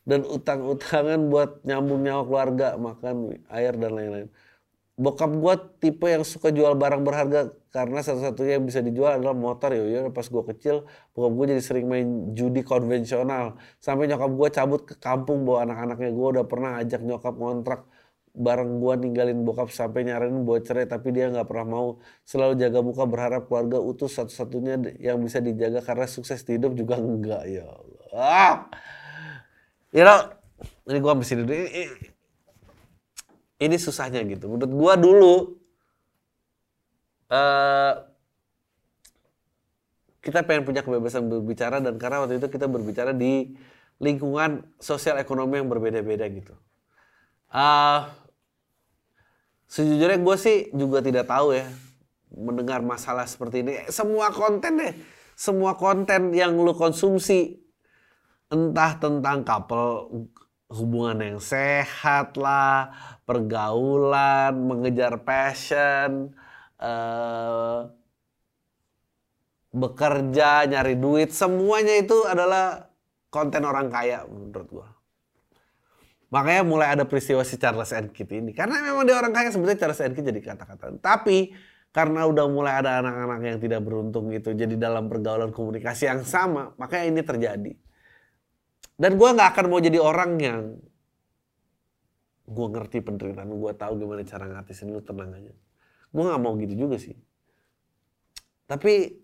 dan 0.08 0.20
utang-utangan 0.22 1.20
buat 1.32 1.50
nyambung 1.66 2.00
nyawa 2.06 2.22
keluarga, 2.24 2.66
makan 2.78 3.42
air 3.50 3.74
dan 3.74 3.90
lain-lain. 3.98 4.28
Bokap 4.96 5.28
gue 5.28 5.54
tipe 5.82 6.06
yang 6.08 6.24
suka 6.24 6.48
jual 6.48 6.72
barang 6.72 7.04
berharga 7.04 7.52
karena 7.68 8.00
satu-satunya 8.00 8.56
yang 8.56 8.64
bisa 8.64 8.80
dijual 8.80 9.20
adalah 9.20 9.36
motor 9.36 9.76
ya. 9.76 9.84
Ya 9.84 10.00
pas 10.08 10.24
gue 10.24 10.44
kecil, 10.56 10.88
bokap 11.12 11.32
gue 11.36 11.44
jadi 11.52 11.62
sering 11.68 11.86
main 11.90 12.08
judi 12.32 12.64
konvensional. 12.64 13.60
Sampai 13.76 14.08
nyokap 14.08 14.30
gue 14.32 14.48
cabut 14.56 14.80
ke 14.88 14.94
kampung 14.96 15.44
bawa 15.44 15.68
anak-anaknya. 15.68 16.10
Gue 16.16 16.26
udah 16.38 16.46
pernah 16.48 16.80
ajak 16.80 17.02
nyokap 17.04 17.34
ngontrak 17.36 17.80
bareng 18.36 18.84
gue 18.84 18.94
ninggalin 19.00 19.38
bokap 19.48 19.72
sampai 19.72 20.04
nyaranin 20.04 20.44
buat 20.44 20.60
cerai 20.68 20.84
tapi 20.84 21.08
dia 21.08 21.32
nggak 21.32 21.48
pernah 21.48 21.64
mau 21.64 21.86
selalu 22.28 22.60
jaga 22.60 22.84
muka 22.84 23.08
berharap 23.08 23.48
keluarga 23.48 23.80
utuh 23.80 24.12
satu-satunya 24.12 25.00
yang 25.00 25.24
bisa 25.24 25.40
dijaga 25.40 25.80
karena 25.80 26.04
sukses 26.04 26.44
di 26.44 26.60
hidup 26.60 26.76
juga 26.76 27.00
enggak 27.00 27.48
ya 27.48 27.64
Allah 27.64 28.04
ah! 28.12 28.56
You 29.96 30.04
know, 30.04 30.28
ini 30.92 31.00
gue 31.00 31.12
mesti 31.16 31.32
dulu. 31.40 31.48
Ini, 31.48 31.84
ini 33.64 33.76
susahnya 33.80 34.20
gitu. 34.28 34.52
Menurut 34.52 34.68
gue 34.68 34.92
dulu, 35.00 35.34
uh, 37.32 37.92
kita 40.20 40.44
pengen 40.44 40.68
punya 40.68 40.84
kebebasan 40.84 41.32
berbicara 41.32 41.80
dan 41.80 41.96
karena 41.96 42.20
waktu 42.28 42.36
itu 42.36 42.52
kita 42.52 42.68
berbicara 42.68 43.16
di 43.16 43.56
lingkungan 43.96 44.68
sosial 44.76 45.16
ekonomi 45.16 45.56
yang 45.56 45.72
berbeda-beda 45.72 46.28
gitu. 46.28 46.52
Uh, 47.48 48.04
sejujurnya 49.64 50.20
gue 50.20 50.36
sih 50.36 50.68
juga 50.76 51.00
tidak 51.00 51.24
tahu 51.24 51.56
ya 51.56 51.64
mendengar 52.36 52.84
masalah 52.84 53.24
seperti 53.24 53.64
ini. 53.64 53.72
Semua 53.88 54.28
konten 54.28 54.76
deh, 54.76 54.92
semua 55.32 55.72
konten 55.78 56.36
yang 56.36 56.52
lu 56.52 56.76
konsumsi 56.76 57.65
entah 58.50 58.92
tentang 58.98 59.42
couple 59.42 60.26
hubungan 60.70 61.18
yang 61.22 61.38
sehat 61.38 62.34
lah, 62.34 62.90
pergaulan, 63.22 64.54
mengejar 64.54 65.22
passion, 65.22 66.34
uh, 66.82 67.86
bekerja, 69.70 70.66
nyari 70.66 70.98
duit, 70.98 71.30
semuanya 71.30 71.94
itu 72.00 72.16
adalah 72.26 72.90
konten 73.30 73.62
orang 73.62 73.92
kaya 73.92 74.26
menurut 74.26 74.68
gua. 74.70 74.88
Makanya 76.26 76.62
mulai 76.66 76.88
ada 76.98 77.06
peristiwa 77.06 77.46
si 77.46 77.54
Charles 77.54 77.94
and 77.94 78.10
Kit 78.10 78.26
ini. 78.34 78.50
Karena 78.50 78.82
memang 78.82 79.06
dia 79.06 79.14
orang 79.14 79.30
kaya 79.30 79.54
sebenarnya 79.54 79.86
Charles 79.86 80.02
and 80.02 80.18
Kit 80.18 80.26
jadi 80.26 80.42
kata-kata. 80.42 80.98
Tapi 80.98 81.54
karena 81.94 82.26
udah 82.26 82.50
mulai 82.50 82.82
ada 82.82 82.98
anak-anak 82.98 83.40
yang 83.46 83.58
tidak 83.62 83.80
beruntung 83.86 84.34
itu 84.34 84.50
jadi 84.52 84.74
dalam 84.74 85.06
pergaulan 85.06 85.54
komunikasi 85.54 86.10
yang 86.10 86.26
sama, 86.26 86.74
makanya 86.76 87.06
ini 87.08 87.22
terjadi. 87.22 87.72
Dan 88.96 89.20
gue 89.20 89.28
nggak 89.28 89.48
akan 89.52 89.64
mau 89.68 89.80
jadi 89.80 90.00
orang 90.00 90.30
yang 90.40 90.60
gue 92.46 92.66
ngerti 92.72 93.04
penderitaan 93.04 93.52
gue 93.52 93.72
tahu 93.76 93.92
gimana 94.00 94.24
cara 94.24 94.48
ngatisin 94.48 94.92
lu 94.92 95.04
tenang 95.04 95.36
aja. 95.36 95.52
Gue 96.08 96.22
nggak 96.24 96.40
mau 96.40 96.56
gitu 96.56 96.74
juga 96.74 96.96
sih. 96.96 97.12
Tapi 98.64 99.20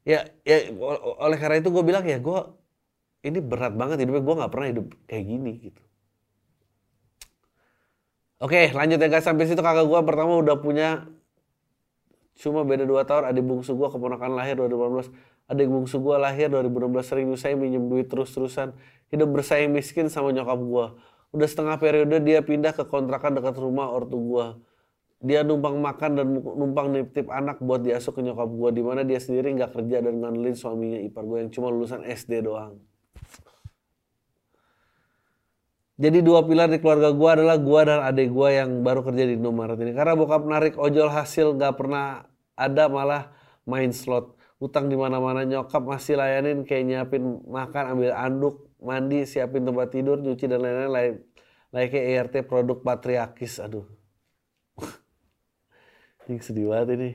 ya 0.00 0.24
ya 0.48 0.72
oleh 1.20 1.36
karena 1.36 1.60
itu 1.60 1.68
gue 1.68 1.84
bilang 1.84 2.08
ya 2.08 2.16
gue 2.16 2.40
ini 3.20 3.38
berat 3.44 3.76
banget 3.76 4.00
hidupnya 4.00 4.24
gue 4.24 4.34
nggak 4.40 4.52
pernah 4.52 4.68
hidup 4.72 4.86
kayak 5.04 5.24
gini 5.28 5.52
gitu. 5.60 5.82
Oke 8.40 8.72
lanjut 8.72 8.96
ya 8.96 9.08
guys 9.12 9.28
sampai 9.28 9.44
situ 9.44 9.60
kakak 9.60 9.84
gue 9.84 10.00
pertama 10.00 10.40
udah 10.40 10.56
punya 10.56 11.04
cuma 12.40 12.64
beda 12.64 12.88
2 12.88 13.04
tahun 13.04 13.28
adik 13.28 13.44
bungsu 13.44 13.76
gue 13.76 13.88
keponakan 13.92 14.32
lahir 14.32 14.56
2018 14.56 15.12
adik 15.50 15.66
bungsu 15.66 15.98
gue 15.98 16.14
lahir 16.14 16.46
2016 16.46 17.02
sering 17.02 17.26
saya 17.34 17.58
minjem 17.58 17.90
duit 17.90 18.06
terus-terusan. 18.06 18.72
Hidup 19.10 19.28
bersaing 19.34 19.74
miskin 19.74 20.06
sama 20.06 20.30
nyokap 20.30 20.62
gue 20.62 20.86
udah 21.30 21.46
setengah 21.46 21.78
periode 21.78 22.18
dia 22.26 22.42
pindah 22.42 22.74
ke 22.74 22.82
kontrakan 22.90 23.38
dekat 23.38 23.54
rumah 23.54 23.86
ortu 23.86 24.18
gue 24.18 24.46
dia 25.20 25.44
numpang 25.44 25.76
makan 25.78 26.10
dan 26.16 26.26
numpang 26.32 26.96
nitip 26.96 27.28
anak 27.28 27.60
buat 27.60 27.84
diasuh 27.84 28.10
ke 28.16 28.24
nyokap 28.24 28.48
gue 28.48 28.70
di 28.72 28.82
mana 28.82 29.04
dia 29.04 29.20
sendiri 29.20 29.52
nggak 29.52 29.76
kerja 29.76 30.00
dan 30.00 30.16
ngandelin 30.16 30.56
suaminya 30.56 30.98
ipar 31.04 31.28
gue 31.28 31.44
yang 31.44 31.50
cuma 31.52 31.68
lulusan 31.68 32.08
SD 32.08 32.40
doang. 32.48 32.80
Jadi 36.00 36.24
dua 36.24 36.40
pilar 36.48 36.72
di 36.72 36.80
keluarga 36.80 37.12
gue 37.12 37.30
adalah 37.36 37.60
gue 37.60 37.80
dan 37.84 38.00
adik 38.00 38.32
gue 38.32 38.48
yang 38.48 38.80
baru 38.80 39.04
kerja 39.04 39.28
di 39.28 39.36
Indomaret 39.36 39.76
ini. 39.76 39.92
Karena 39.92 40.16
bokap 40.16 40.48
narik 40.48 40.80
ojol 40.80 41.12
hasil 41.12 41.52
nggak 41.60 41.76
pernah 41.76 42.24
ada 42.56 42.88
malah 42.88 43.28
main 43.68 43.92
slot 43.92 44.39
utang 44.60 44.92
di 44.92 44.96
mana-mana 44.96 45.48
nyokap 45.48 45.80
masih 45.80 46.20
layanin 46.20 46.68
kayak 46.68 46.84
nyiapin 46.84 47.40
makan 47.48 47.96
ambil 47.96 48.12
anduk 48.12 48.68
mandi 48.84 49.24
siapin 49.24 49.64
tempat 49.64 49.88
tidur 49.88 50.20
nyuci 50.20 50.44
dan 50.44 50.60
lain-lain. 50.60 51.24
Like 51.72 51.96
ERT 51.96 52.44
produk 52.44 52.84
patriarkis. 52.84 53.56
Aduh. 53.64 53.88
Ini 56.28 56.42
sedih 56.44 56.68
banget 56.68 56.88
ini. 56.98 57.10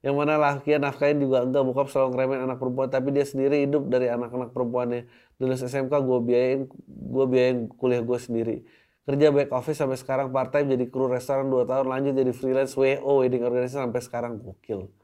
Yang 0.00 0.14
mana 0.16 0.40
laki 0.40 0.80
nafkain 0.80 1.20
juga 1.20 1.44
enggak 1.44 1.60
bokap 1.60 1.92
selalu 1.92 2.08
ngeremen 2.16 2.38
anak 2.48 2.56
perempuan 2.56 2.88
tapi 2.88 3.12
dia 3.12 3.28
sendiri 3.28 3.68
hidup 3.68 3.84
dari 3.92 4.08
anak-anak 4.08 4.50
perempuannya. 4.56 5.04
Lulus 5.36 5.60
SMK 5.60 5.92
gue 5.92 6.18
biayain 6.24 6.60
gue 6.88 7.24
biayain 7.28 7.68
kuliah 7.76 8.00
gue 8.00 8.18
sendiri. 8.18 8.56
Kerja 9.04 9.28
back 9.28 9.52
office 9.52 9.76
sampai 9.76 10.00
sekarang 10.00 10.32
part 10.32 10.56
time 10.56 10.72
jadi 10.72 10.88
kru 10.88 11.04
restoran 11.08 11.52
2 11.52 11.68
tahun 11.68 11.86
lanjut 11.88 12.12
jadi 12.16 12.32
freelance 12.32 12.72
WO 12.80 13.20
wedding 13.20 13.44
organizer 13.44 13.84
sampai 13.84 14.00
sekarang. 14.00 14.40
Gokil 14.40 14.99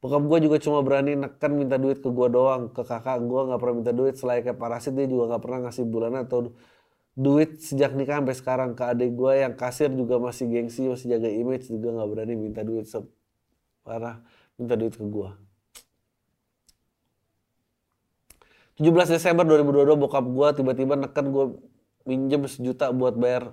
Bokap 0.00 0.22
gue 0.24 0.38
juga 0.48 0.56
cuma 0.64 0.80
berani 0.80 1.12
neken 1.12 1.52
minta 1.60 1.76
duit 1.76 2.00
ke 2.00 2.08
gue 2.08 2.28
doang. 2.32 2.72
Ke 2.72 2.82
kakak 2.88 3.20
gue 3.20 3.40
nggak 3.52 3.60
pernah 3.60 3.76
minta 3.84 3.92
duit. 3.92 4.16
Selain 4.16 4.40
kayak 4.40 4.56
parasit 4.56 4.96
dia 4.96 5.04
juga 5.04 5.36
nggak 5.36 5.42
pernah 5.44 5.58
ngasih 5.68 5.84
bulanan 5.84 6.24
atau 6.24 6.56
duit 7.12 7.60
sejak 7.60 7.92
nikah 7.92 8.24
sampai 8.24 8.36
sekarang. 8.36 8.70
Ke 8.72 8.96
adik 8.96 9.12
gue 9.12 9.32
yang 9.44 9.52
kasir 9.60 9.92
juga 9.92 10.16
masih 10.16 10.48
gengsi, 10.48 10.88
masih 10.88 11.06
jaga 11.12 11.28
image 11.28 11.68
juga 11.68 11.88
nggak 12.00 12.08
berani 12.08 12.34
minta 12.40 12.64
duit. 12.64 12.88
Parah 13.84 14.24
minta 14.56 14.74
duit 14.80 14.96
ke 14.96 15.04
gue. 15.04 15.30
17 18.80 19.12
Desember 19.12 19.44
2022 19.44 19.92
bokap 20.00 20.24
gue 20.24 20.48
tiba-tiba 20.56 20.96
neken 20.96 21.26
gue 21.28 21.44
minjem 22.08 22.48
sejuta 22.48 22.88
buat 22.96 23.12
bayar 23.12 23.52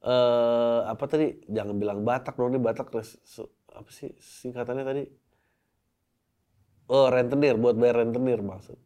uh, 0.00 0.88
apa 0.88 1.04
tadi 1.04 1.44
jangan 1.52 1.76
bilang 1.76 2.00
Batak 2.00 2.32
dong 2.40 2.56
ini 2.56 2.64
Batak 2.64 2.88
apa 2.88 3.90
sih 3.92 4.16
singkatannya 4.16 4.84
tadi 4.88 5.04
oh 6.88 7.06
rentenir 7.08 7.56
buat 7.56 7.76
bayar 7.78 8.04
rentenir 8.04 8.40
maksud. 8.40 8.76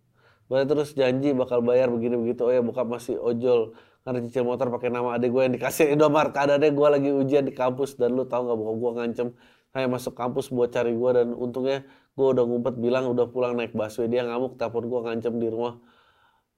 Bayar 0.48 0.64
terus 0.64 0.96
janji 0.96 1.36
bakal 1.36 1.60
bayar 1.60 1.92
begini 1.92 2.16
begitu 2.16 2.48
oh 2.48 2.52
ya 2.52 2.64
buka 2.64 2.82
masih 2.86 3.20
ojol 3.20 3.76
karena 4.06 4.24
cicil 4.24 4.48
motor 4.48 4.72
pakai 4.72 4.88
nama 4.88 5.20
adik 5.20 5.28
gue 5.28 5.42
yang 5.44 5.54
dikasih 5.54 5.92
Indomaret. 5.92 6.32
Keadaannya 6.32 6.70
gue 6.72 6.88
lagi 6.88 7.10
ujian 7.12 7.44
di 7.44 7.52
kampus 7.52 8.00
dan 8.00 8.16
lu 8.16 8.24
tahu 8.24 8.48
nggak 8.48 8.58
buka 8.58 8.72
gue 8.72 8.90
ngancem 9.02 9.28
kayak 9.76 9.88
masuk 9.92 10.16
kampus 10.16 10.48
buat 10.48 10.72
cari 10.72 10.96
gue 10.96 11.10
dan 11.12 11.36
untungnya 11.36 11.84
gue 12.16 12.26
udah 12.32 12.44
ngumpet 12.48 12.74
bilang 12.80 13.04
udah 13.12 13.28
pulang 13.28 13.52
naik 13.58 13.76
busway. 13.76 14.08
Dia 14.08 14.24
ngamuk 14.24 14.56
telepon 14.56 14.88
gue 14.88 15.00
ngancem 15.04 15.34
di 15.36 15.48
rumah. 15.52 15.76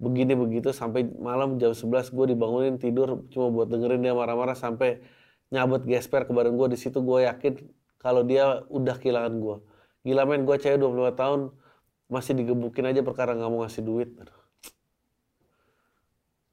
Begini 0.00 0.32
begitu 0.32 0.70
sampai 0.72 1.04
malam 1.18 1.58
jam 1.60 1.74
11 1.74 2.14
gue 2.14 2.26
dibangunin 2.32 2.78
tidur 2.80 3.26
cuma 3.28 3.52
buat 3.52 3.68
dengerin 3.68 4.00
dia 4.00 4.14
marah-marah 4.16 4.56
sampai 4.56 5.02
nyabut 5.50 5.82
gesper 5.84 6.24
ke 6.24 6.32
badan 6.32 6.54
gue 6.54 6.68
di 6.72 6.78
situ 6.78 7.02
gue 7.02 7.26
yakin 7.26 7.58
kalau 7.98 8.22
dia 8.22 8.64
udah 8.70 8.96
kehilangan 8.96 9.34
gue 9.42 9.56
Gila 10.06 10.24
men, 10.24 10.48
gue 10.48 10.56
cewek 10.56 10.80
25 10.80 11.12
tahun 11.20 11.40
masih 12.10 12.32
digebukin 12.34 12.88
aja 12.88 13.00
perkara 13.04 13.36
nggak 13.36 13.50
mau 13.52 13.60
ngasih 13.62 13.82
duit. 13.84 14.10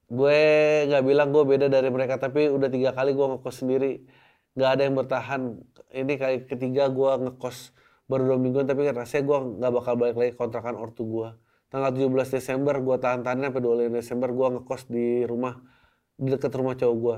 Gue 0.08 0.40
nggak 0.88 1.04
bilang 1.04 1.28
gue 1.32 1.44
beda 1.44 1.66
dari 1.68 1.88
mereka, 1.88 2.20
tapi 2.20 2.48
udah 2.48 2.68
tiga 2.68 2.90
kali 2.92 3.12
gue 3.16 3.26
ngekos 3.36 3.56
sendiri. 3.64 4.04
Gak 4.58 4.70
ada 4.74 4.82
yang 4.88 4.96
bertahan. 4.98 5.42
Ini 5.92 6.12
kali 6.18 6.36
ketiga 6.48 6.88
gue 6.88 7.10
ngekos 7.28 7.72
baru 8.08 8.34
dua 8.34 8.38
mingguan, 8.40 8.66
tapi 8.68 8.88
rasanya 8.88 9.24
gue 9.28 9.38
nggak 9.60 9.72
bakal 9.72 9.94
balik 10.00 10.16
lagi 10.16 10.32
kontrakan 10.36 10.76
ortu 10.76 11.04
gue. 11.04 11.28
Tanggal 11.68 11.92
17 11.92 12.40
Desember 12.40 12.80
gue 12.80 12.96
tahan-tahanin 12.96 13.52
sampai 13.52 13.62
25 13.92 14.00
Desember 14.00 14.28
gue 14.32 14.48
ngekos 14.56 14.82
di 14.88 15.06
rumah 15.28 15.60
di 16.16 16.32
dekat 16.32 16.52
rumah 16.56 16.74
cowok 16.74 16.96
gue 16.96 17.16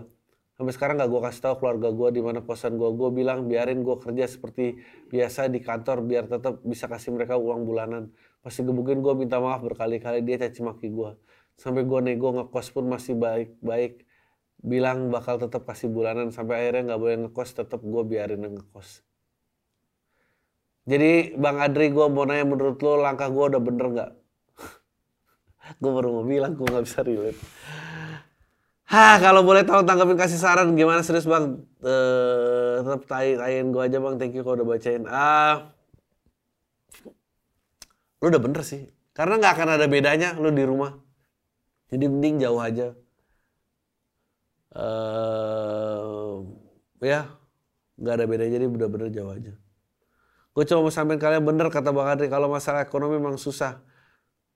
sampai 0.60 0.76
sekarang 0.76 1.00
gak 1.00 1.08
gue 1.08 1.20
kasih 1.24 1.40
tahu 1.40 1.54
keluarga 1.64 1.88
gue 1.88 2.08
di 2.12 2.20
mana 2.20 2.44
kosan 2.44 2.76
gue 2.76 2.92
gue 2.92 3.08
bilang 3.16 3.48
biarin 3.48 3.80
gue 3.80 3.96
kerja 3.96 4.28
seperti 4.28 4.76
biasa 5.08 5.48
di 5.48 5.64
kantor 5.64 6.04
biar 6.04 6.28
tetap 6.28 6.60
bisa 6.60 6.84
kasih 6.84 7.16
mereka 7.16 7.40
uang 7.40 7.64
bulanan. 7.64 8.12
Pasti 8.44 8.60
gebukin 8.60 9.00
gue 9.00 9.16
minta 9.16 9.40
maaf 9.40 9.64
berkali-kali 9.64 10.20
dia 10.20 10.36
caci 10.36 10.60
maki 10.60 10.92
gue 10.92 11.16
sampai 11.56 11.88
gue 11.88 12.00
nego 12.04 12.36
ngekos 12.36 12.76
pun 12.76 12.84
masih 12.92 13.16
baik-baik. 13.16 14.04
Bilang 14.60 15.08
bakal 15.08 15.40
tetap 15.40 15.64
kasih 15.64 15.88
bulanan 15.88 16.28
sampai 16.28 16.60
akhirnya 16.60 16.92
nggak 16.92 17.00
boleh 17.00 17.16
ngekos 17.24 17.50
tetap 17.56 17.80
gue 17.80 18.02
biarin 18.04 18.44
ngekos. 18.44 19.00
Jadi 20.84 21.40
bang 21.40 21.56
Adri 21.56 21.88
gue 21.88 22.04
mau 22.04 22.28
nanya 22.28 22.44
menurut 22.44 22.76
lo 22.84 23.00
langkah 23.00 23.32
gue 23.32 23.44
udah 23.48 23.62
bener 23.64 23.86
nggak? 23.96 24.12
Gue 25.80 25.88
baru 25.88 26.20
mau 26.20 26.24
bilang 26.28 26.52
gue 26.52 26.68
nggak 26.68 26.84
bisa 26.84 27.00
relate 27.00 27.40
Hah, 28.90 29.22
kalau 29.22 29.46
boleh 29.46 29.62
tahu 29.62 29.86
tanggapin 29.86 30.18
kasih 30.18 30.34
saran 30.34 30.74
gimana 30.74 31.06
serius 31.06 31.22
bang? 31.22 31.62
Uh, 31.78 32.82
tetap 32.82 33.06
tay 33.06 33.38
tayin 33.38 33.70
gue 33.70 33.78
aja 33.78 34.02
bang, 34.02 34.18
thank 34.18 34.34
you 34.34 34.42
kalau 34.42 34.58
udah 34.58 34.66
bacain. 34.66 35.06
Ah, 35.06 35.70
lu 38.18 38.34
udah 38.34 38.42
bener 38.42 38.66
sih, 38.66 38.90
karena 39.14 39.38
nggak 39.38 39.52
akan 39.54 39.68
ada 39.78 39.86
bedanya 39.86 40.34
lu 40.34 40.50
di 40.50 40.66
rumah. 40.66 40.98
Jadi 41.86 42.04
mending 42.10 42.42
jauh 42.42 42.58
aja. 42.58 42.90
Uh, 44.74 46.50
ya, 46.98 47.30
nggak 47.94 48.14
ada 48.18 48.26
bedanya 48.26 48.58
jadi 48.58 48.66
udah 48.66 48.90
bener 48.90 49.08
jauh 49.14 49.30
aja. 49.30 49.54
Gue 50.50 50.64
cuma 50.66 50.82
mau 50.82 50.90
sampein 50.90 51.22
kalian 51.22 51.46
bener 51.46 51.70
kata 51.70 51.94
Bang 51.94 52.10
Adri, 52.10 52.26
kalau 52.26 52.50
masalah 52.50 52.82
ekonomi 52.82 53.22
memang 53.22 53.38
susah 53.38 53.78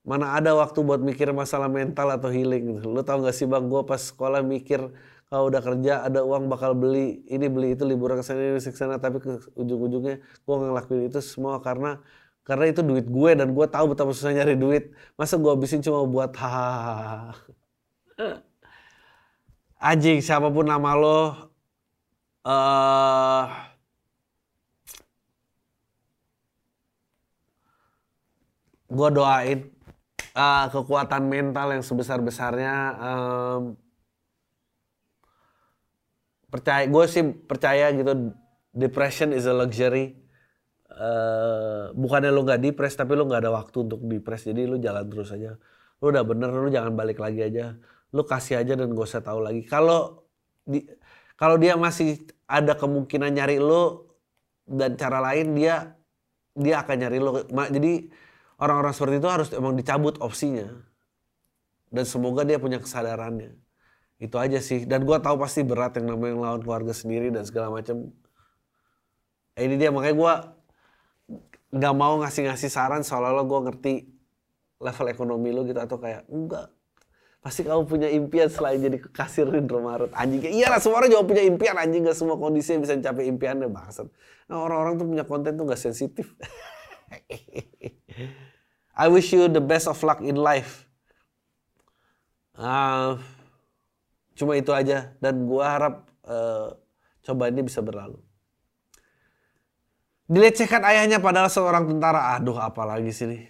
mana 0.05 0.37
ada 0.37 0.51
waktu 0.61 0.79
buat 0.89 1.01
mikir 1.01 1.29
masalah 1.33 1.69
mental 1.73 2.09
atau 2.17 2.29
healing. 2.29 2.65
Gitu. 2.79 2.87
Lu 2.95 3.01
tau 3.09 3.19
gak 3.25 3.35
sih 3.39 3.47
bang, 3.49 3.65
gue 3.73 3.83
pas 3.91 4.01
sekolah 4.01 4.41
mikir 4.45 4.81
kalau 5.29 5.45
udah 5.51 5.63
kerja 5.65 5.93
ada 6.07 6.21
uang 6.29 6.45
bakal 6.53 6.77
beli 6.77 7.25
ini 7.27 7.47
beli 7.49 7.75
itu 7.75 7.83
liburan 7.89 8.21
ke 8.21 8.25
sana 8.27 8.41
ini 8.45 8.61
ke 8.61 8.79
sana. 8.79 9.01
Tapi 9.01 9.17
ke 9.25 9.31
ujung-ujungnya 9.57 10.17
gue 10.21 10.55
ngelakuin 10.61 11.03
itu 11.11 11.21
semua 11.25 11.59
karena 11.65 12.01
karena 12.45 12.65
itu 12.73 12.81
duit 12.85 13.07
gue 13.09 13.31
dan 13.41 13.49
gue 13.57 13.67
tahu 13.75 13.85
betapa 13.97 14.13
susah 14.13 14.33
nyari 14.37 14.55
duit. 14.61 14.93
Masa 15.19 15.35
gue 15.41 15.51
habisin 15.51 15.81
cuma 15.81 16.05
buat 16.05 16.31
hahaha 16.37 17.33
anjing 19.85 20.25
siapa 20.25 20.49
pun 20.49 20.65
nama 20.65 20.91
lo 20.97 21.21
uh, 22.49 23.45
gue 28.89 29.09
doain 29.13 29.74
uh, 30.35 30.67
kekuatan 30.69 31.23
mental 31.31 31.73
yang 31.73 31.83
sebesar 31.87 32.19
besarnya 32.21 32.75
um, 32.99 33.63
percaya 36.51 36.87
gue 36.87 37.05
sih 37.11 37.25
percaya 37.25 37.91
gitu 37.95 38.35
depression 38.75 39.31
is 39.31 39.47
a 39.47 39.55
luxury. 39.55 40.19
Uh, 40.95 41.91
bukannya 41.99 42.31
lo 42.31 42.47
nggak 42.47 42.63
depres 42.63 42.95
tapi 42.95 43.19
lo 43.19 43.27
nggak 43.27 43.43
ada 43.43 43.51
waktu 43.51 43.83
untuk 43.83 44.07
depres 44.07 44.47
jadi 44.47 44.67
lo 44.67 44.79
jalan 44.79 45.07
terus 45.11 45.35
aja. 45.35 45.59
Lo 45.99 46.11
udah 46.11 46.23
bener 46.23 46.51
lo 46.55 46.71
jangan 46.71 46.95
balik 46.95 47.19
lagi 47.19 47.43
aja. 47.43 47.75
Lo 48.15 48.23
kasih 48.23 48.63
aja 48.63 48.79
dan 48.79 48.95
gak 48.95 49.07
usah 49.11 49.23
tahu 49.27 49.43
lagi. 49.43 49.67
Kalau 49.67 50.23
di 50.63 50.87
kalau 51.35 51.59
dia 51.59 51.75
masih 51.75 52.23
ada 52.47 52.79
kemungkinan 52.79 53.35
nyari 53.35 53.59
lo 53.59 54.15
dan 54.63 54.95
cara 54.95 55.19
lain 55.19 55.51
dia 55.59 55.99
dia 56.55 56.87
akan 56.87 56.97
nyari 57.03 57.19
lo 57.19 57.43
jadi 57.51 58.07
orang-orang 58.59 58.95
seperti 58.95 59.17
itu 59.19 59.29
harus 59.31 59.49
emang 59.55 59.75
dicabut 59.75 60.19
opsinya. 60.23 60.69
Dan 61.95 62.05
semoga 62.05 62.43
dia 62.43 62.59
punya 62.59 62.83
kesadarannya. 62.83 63.55
Itu 64.19 64.39
aja 64.39 64.59
sih. 64.59 64.83
Dan 64.87 65.07
gue 65.07 65.19
tahu 65.23 65.39
pasti 65.39 65.63
berat 65.63 65.95
yang 65.99 66.15
namanya 66.15 66.51
lawan 66.51 66.61
keluarga 66.63 66.91
sendiri 66.91 67.31
dan 67.31 67.47
segala 67.47 67.71
macam. 67.71 68.11
Eh, 69.55 69.71
ini 69.71 69.79
dia 69.79 69.95
makanya 69.95 70.17
gue 70.19 70.35
nggak 71.75 71.95
mau 71.95 72.19
ngasih-ngasih 72.23 72.71
saran 72.71 73.03
seolah-olah 73.03 73.47
gue 73.47 73.61
ngerti 73.71 73.93
level 74.79 75.07
ekonomi 75.11 75.51
lo 75.51 75.67
gitu 75.67 75.79
atau 75.83 75.99
kayak 75.99 76.27
enggak 76.31 76.71
pasti 77.45 77.61
kamu 77.61 77.85
punya 77.85 78.09
impian 78.09 78.49
selain 78.49 78.81
jadi 78.81 78.97
kasir 79.13 79.45
di 79.51 79.61
Indomaret 79.61 80.09
anjing 80.17 80.41
kayak 80.41 80.55
iyalah 80.55 80.81
semua 80.81 81.05
orang 81.05 81.13
juga 81.13 81.29
punya 81.29 81.43
impian 81.45 81.77
anjing 81.77 82.09
gak 82.09 82.17
semua 82.17 82.41
kondisi 82.41 82.73
bisa 82.81 82.97
mencapai 82.97 83.29
impiannya 83.29 83.69
bangsat 83.69 84.09
nah 84.49 84.65
orang-orang 84.65 84.97
tuh 84.97 85.07
punya 85.13 85.25
konten 85.29 85.53
tuh 85.59 85.65
gak 85.69 85.77
sensitif 85.77 86.33
I 88.95 89.07
wish 89.11 89.35
you 89.35 89.51
the 89.51 89.63
best 89.63 89.91
of 89.91 89.99
luck 90.07 90.23
in 90.23 90.39
life. 90.39 90.87
Uh, 92.55 93.19
cuma 94.39 94.55
itu 94.55 94.71
aja 94.71 95.11
dan 95.19 95.43
gue 95.43 95.65
harap 95.65 96.07
uh, 96.23 96.79
coba 97.27 97.51
ini 97.51 97.67
bisa 97.67 97.83
berlalu. 97.83 98.23
Dilecehkan 100.31 100.81
ayahnya 100.87 101.19
padahal 101.19 101.51
seorang 101.51 101.91
tentara. 101.91 102.39
Aduh 102.39 102.57
apalagi 102.57 103.11
sini. 103.11 103.45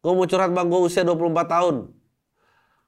Gue 0.00 0.12
mau 0.14 0.24
curhat 0.24 0.50
bang, 0.54 0.66
gue 0.66 0.80
usia 0.80 1.04
24 1.04 1.28
tahun. 1.44 1.76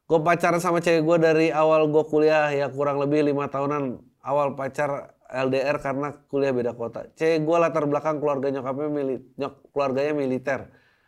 Gue 0.09 0.19
pacaran 0.25 0.59
sama 0.59 0.83
cewek 0.83 1.07
gue 1.07 1.17
dari 1.23 1.47
awal 1.55 1.87
gue 1.87 2.03
kuliah 2.09 2.51
ya 2.51 2.67
kurang 2.67 2.99
lebih 2.99 3.31
lima 3.31 3.47
tahunan 3.47 4.03
awal 4.27 4.59
pacar 4.59 5.15
LDR 5.31 5.79
karena 5.79 6.09
kuliah 6.27 6.51
beda 6.51 6.75
kota. 6.75 7.07
C, 7.14 7.38
gue 7.38 7.57
latar 7.57 7.87
belakang 7.87 8.19
keluarga 8.19 8.51
nyokapnya 8.51 8.88
mili, 8.90 9.16
nyok, 9.38 9.71
keluarganya 9.71 10.12
militer 10.12 10.61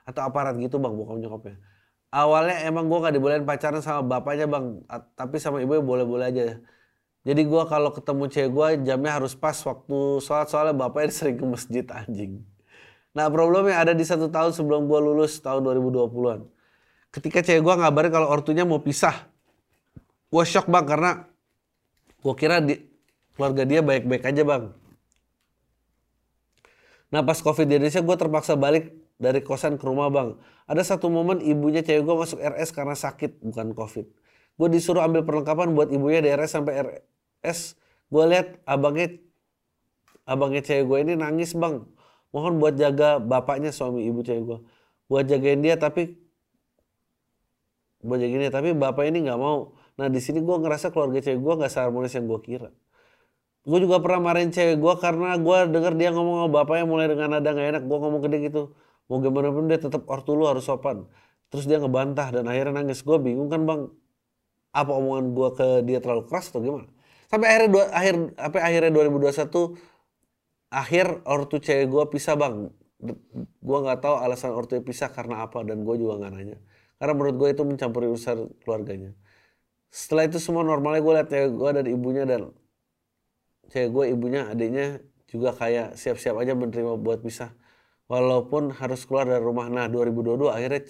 atau 0.06 0.22
aparat 0.22 0.54
gitu 0.62 0.78
bang, 0.78 0.94
bukan 0.94 1.18
nyokapnya. 1.18 1.58
Awalnya 2.12 2.68
emang 2.68 2.86
gue 2.92 2.98
gak 3.02 3.14
dibolehin 3.16 3.44
pacaran 3.48 3.80
sama 3.80 4.04
bapaknya 4.04 4.46
bang, 4.46 4.84
tapi 5.16 5.40
sama 5.40 5.64
ibu 5.64 5.80
boleh-boleh 5.80 6.26
aja. 6.28 6.44
Jadi 7.22 7.42
gue 7.46 7.62
kalau 7.70 7.94
ketemu 7.94 8.24
cewek 8.30 8.50
gue 8.50 8.66
jamnya 8.86 9.12
harus 9.14 9.32
pas 9.38 9.54
waktu 9.54 9.98
sholat 10.18 10.50
soalnya 10.50 10.74
bapaknya 10.74 11.10
sering 11.18 11.36
ke 11.38 11.46
masjid 11.46 11.84
anjing. 11.90 12.42
Nah 13.14 13.30
problemnya 13.30 13.78
ada 13.78 13.92
di 13.94 14.02
satu 14.02 14.26
tahun 14.28 14.52
sebelum 14.54 14.90
gue 14.90 14.98
lulus 14.98 15.38
tahun 15.38 15.62
2020-an. 15.62 16.40
Ketika 17.14 17.44
cewek 17.44 17.62
gue 17.62 17.74
ngabarin 17.78 18.10
kalau 18.10 18.28
ortunya 18.30 18.66
mau 18.66 18.82
pisah. 18.82 19.30
gue 20.32 20.44
shock 20.48 20.64
bang 20.64 20.88
karena 20.88 21.28
gue 22.24 22.34
kira 22.40 22.64
di, 22.64 22.91
keluarga 23.36 23.62
dia 23.64 23.80
baik-baik 23.80 24.24
aja 24.28 24.42
bang. 24.44 24.64
Nah 27.12 27.20
pas 27.20 27.36
covid 27.44 27.68
di 27.68 27.76
Indonesia 27.76 28.00
gue 28.00 28.16
terpaksa 28.16 28.56
balik 28.56 28.92
dari 29.20 29.44
kosan 29.44 29.76
ke 29.76 29.84
rumah 29.84 30.08
bang. 30.08 30.34
Ada 30.64 30.96
satu 30.96 31.12
momen 31.12 31.44
ibunya 31.44 31.84
cewek 31.84 32.02
gue 32.02 32.16
masuk 32.16 32.40
RS 32.40 32.72
karena 32.72 32.96
sakit 32.96 33.44
bukan 33.44 33.76
covid. 33.76 34.06
Gue 34.56 34.68
disuruh 34.72 35.04
ambil 35.04 35.22
perlengkapan 35.22 35.76
buat 35.76 35.92
ibunya 35.92 36.24
di 36.24 36.32
RS 36.32 36.56
sampai 36.56 36.72
RS. 36.80 37.76
Gue 38.08 38.24
lihat 38.32 38.60
abangnya 38.64 39.20
abangnya 40.24 40.64
cewek 40.64 40.84
gue 40.88 40.98
ini 41.04 41.12
nangis 41.20 41.52
bang. 41.52 41.84
Mohon 42.32 42.52
buat 42.64 42.74
jaga 42.80 43.20
bapaknya 43.20 43.76
suami 43.76 44.08
ibu 44.08 44.24
cewek 44.24 44.42
gue. 44.48 44.58
Buat 45.12 45.28
jagain 45.28 45.60
dia 45.60 45.76
tapi 45.76 46.16
buat 48.00 48.18
jagain 48.18 48.48
dia 48.48 48.52
tapi 48.52 48.72
bapak 48.72 49.04
ini 49.12 49.28
nggak 49.28 49.36
mau. 49.36 49.76
Nah 50.00 50.08
di 50.08 50.20
sini 50.24 50.40
gue 50.40 50.56
ngerasa 50.56 50.88
keluarga 50.88 51.20
cewek 51.20 51.40
gue 51.44 51.54
nggak 51.60 51.72
seharmonis 51.72 52.16
yang 52.16 52.24
gue 52.24 52.40
kira. 52.40 52.70
Gue 53.62 53.78
juga 53.78 54.02
pernah 54.02 54.20
marahin 54.32 54.50
cewek 54.50 54.76
gue 54.82 54.94
karena 54.98 55.38
gue 55.38 55.58
denger 55.70 55.94
dia 55.94 56.10
ngomong 56.10 56.36
sama 56.42 56.48
bapaknya 56.50 56.84
mulai 56.86 57.06
dengan 57.06 57.38
nada 57.38 57.50
gak 57.54 57.68
enak. 57.78 57.82
Gue 57.86 57.98
ngomong 58.02 58.20
ke 58.24 58.28
dia 58.34 58.40
gitu, 58.50 58.74
mau 59.06 59.22
gimana 59.22 59.54
pun 59.54 59.64
dia 59.70 59.78
tetap 59.78 60.02
ortu 60.10 60.34
lu 60.34 60.50
harus 60.50 60.66
sopan. 60.66 61.06
Terus 61.46 61.64
dia 61.70 61.78
ngebantah 61.78 62.34
dan 62.34 62.44
akhirnya 62.50 62.82
nangis. 62.82 63.06
Gue 63.06 63.22
bingung 63.22 63.46
kan 63.46 63.62
bang, 63.62 63.80
apa 64.74 64.90
omongan 64.98 65.26
gue 65.36 65.48
ke 65.54 65.66
dia 65.86 65.98
terlalu 66.02 66.26
keras 66.26 66.50
atau 66.50 66.58
gimana? 66.64 66.90
Sampai 67.30 67.46
akhirnya 67.48 67.70
dua, 67.70 67.84
akhir 67.94 68.14
apa 68.36 68.56
akhirnya 68.60 68.90
2021 68.92 69.78
akhir 70.72 71.06
ortu 71.28 71.56
cewek 71.60 71.86
gue 71.86 72.04
pisah 72.12 72.34
bang. 72.34 72.72
Gue 73.62 73.78
nggak 73.84 73.98
tahu 74.02 74.14
alasan 74.20 74.52
ortu 74.56 74.80
pisah 74.82 75.12
karena 75.12 75.46
apa 75.46 75.62
dan 75.62 75.86
gue 75.86 75.94
juga 76.00 76.18
nggak 76.18 76.32
nanya. 76.34 76.58
Karena 76.98 77.12
menurut 77.14 77.36
gue 77.38 77.48
itu 77.54 77.62
mencampuri 77.62 78.06
urusan 78.10 78.52
keluarganya. 78.64 79.14
Setelah 79.92 80.24
itu 80.28 80.38
semua 80.40 80.64
normalnya 80.64 81.04
gue 81.04 81.12
liat 81.20 81.28
cewek 81.28 81.50
gue 81.52 81.70
dan 81.76 81.84
ibunya 81.86 82.24
dan 82.24 82.48
cewek 83.72 83.88
gue 83.88 84.04
ibunya 84.12 84.52
adiknya 84.52 85.00
juga 85.32 85.56
kayak 85.56 85.96
siap-siap 85.96 86.36
aja 86.36 86.52
menerima 86.52 87.00
buat 87.00 87.24
pisah. 87.24 87.56
Walaupun 88.12 88.76
harus 88.76 89.08
keluar 89.08 89.24
dari 89.24 89.40
rumah. 89.40 89.72
Nah 89.72 89.88
2022 89.88 90.52
akhirnya 90.52 90.80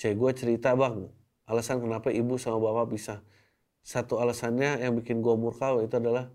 cewek 0.00 0.16
gue 0.16 0.30
cerita 0.32 0.72
bang 0.72 1.04
alasan 1.46 1.78
kenapa 1.78 2.08
ibu 2.10 2.40
sama 2.40 2.58
bapak 2.58 2.96
pisah? 2.96 3.20
Satu 3.86 4.18
alasannya 4.18 4.82
yang 4.82 4.98
bikin 4.98 5.22
gue 5.22 5.34
murka 5.38 5.76
itu 5.78 5.94
adalah 5.94 6.32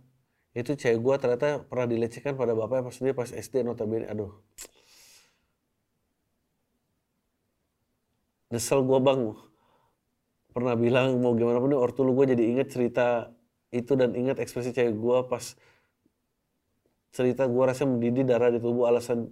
itu 0.55 0.71
cewek 0.77 0.99
gue 1.01 1.15
ternyata 1.19 1.63
pernah 1.67 1.87
dilecehkan 1.89 2.37
pada 2.37 2.53
bapaknya 2.55 2.87
pas 2.87 2.95
dia 2.95 3.13
pas 3.17 3.29
SD 3.33 3.65
notabene. 3.65 4.07
Aduh. 4.07 4.31
Nyesel 8.53 8.85
gue 8.85 8.99
bang. 9.01 9.21
Pernah 10.51 10.75
bilang 10.75 11.15
mau 11.23 11.31
gimana 11.33 11.63
pun 11.63 11.71
ortu 11.73 12.03
lu 12.03 12.11
gue 12.13 12.35
jadi 12.35 12.43
inget 12.43 12.67
cerita 12.75 13.31
itu 13.71 13.95
dan 13.95 14.11
ingat 14.15 14.39
ekspresi 14.43 14.75
cewek 14.75 14.95
gue 14.99 15.17
pas 15.31 15.55
cerita 17.11 17.43
gue 17.45 17.63
rasa 17.63 17.83
mendidih 17.87 18.23
darah 18.23 18.49
di 18.49 18.59
tubuh. 18.63 18.87
Alasan 18.87 19.27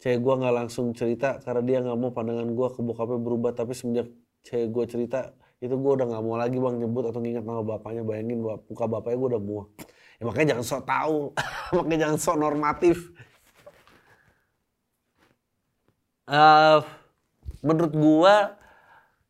cewek 0.00 0.20
gue 0.20 0.34
nggak 0.40 0.54
langsung 0.54 0.92
cerita 0.96 1.38
karena 1.44 1.62
dia 1.62 1.78
nggak 1.84 1.98
mau 2.00 2.10
pandangan 2.10 2.48
gue 2.48 2.68
ke 2.74 2.80
bokapnya 2.80 3.18
berubah. 3.20 3.50
Tapi 3.56 3.72
semenjak 3.76 4.08
cewek 4.44 4.68
gue 4.72 4.84
cerita 4.90 5.18
itu 5.62 5.72
gue 5.72 5.92
udah 5.96 6.06
nggak 6.10 6.22
mau 6.24 6.36
lagi 6.36 6.56
bang 6.60 6.76
nyebut 6.80 7.04
atau 7.08 7.20
nginget 7.20 7.44
nama 7.44 7.62
bapaknya. 7.62 8.02
Bayangin 8.02 8.40
muka 8.42 8.84
bapaknya 8.88 9.16
gue 9.20 9.28
udah 9.36 9.42
muak. 9.44 9.68
Ya 10.18 10.22
makanya 10.26 10.46
jangan 10.56 10.64
sok 10.64 10.82
tahu 10.86 11.18
makanya 11.76 11.98
jangan 12.08 12.18
sok 12.18 12.36
normatif. 12.40 12.98
Uh, 16.24 16.80
menurut 17.60 17.92
gue 17.92 18.34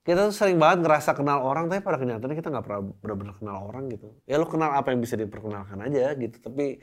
kita 0.04 0.28
tuh 0.28 0.36
sering 0.36 0.60
banget 0.60 0.84
ngerasa 0.84 1.16
kenal 1.16 1.40
orang 1.42 1.66
tapi 1.66 1.80
pada 1.80 1.96
kenyataannya 1.96 2.36
kita 2.36 2.52
nggak 2.52 2.64
pernah 2.68 2.82
benar-benar 3.00 3.34
kenal 3.40 3.56
orang 3.72 3.88
gitu. 3.88 4.12
Ya 4.28 4.36
lo 4.36 4.44
kenal 4.44 4.76
apa 4.76 4.92
yang 4.92 5.00
bisa 5.00 5.16
diperkenalkan 5.16 5.80
aja 5.80 6.12
gitu. 6.12 6.36
Tapi 6.44 6.76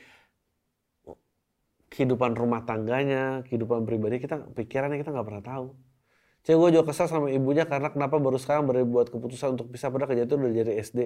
kehidupan 1.91 2.34
rumah 2.39 2.63
tangganya 2.63 3.43
kehidupan 3.45 3.84
pribadi 3.84 4.23
kita 4.23 4.47
pikirannya 4.56 4.97
kita 5.01 5.12
nggak 5.12 5.27
pernah 5.27 5.43
tahu 5.43 5.67
Cewek 6.41 6.58
gue 6.58 6.69
juga 6.82 6.89
kesal 6.89 7.06
sama 7.06 7.30
ibunya 7.30 7.69
karena 7.69 7.93
kenapa 7.93 8.17
baru 8.17 8.41
sekarang 8.41 8.65
baru 8.65 8.82
buat 8.82 9.13
keputusan 9.13 9.54
untuk 9.54 9.69
pisah 9.69 9.93
padahal 9.93 10.10
kejadian 10.10 10.41
udah 10.41 10.54
dari 10.65 10.73
SD. 10.82 10.99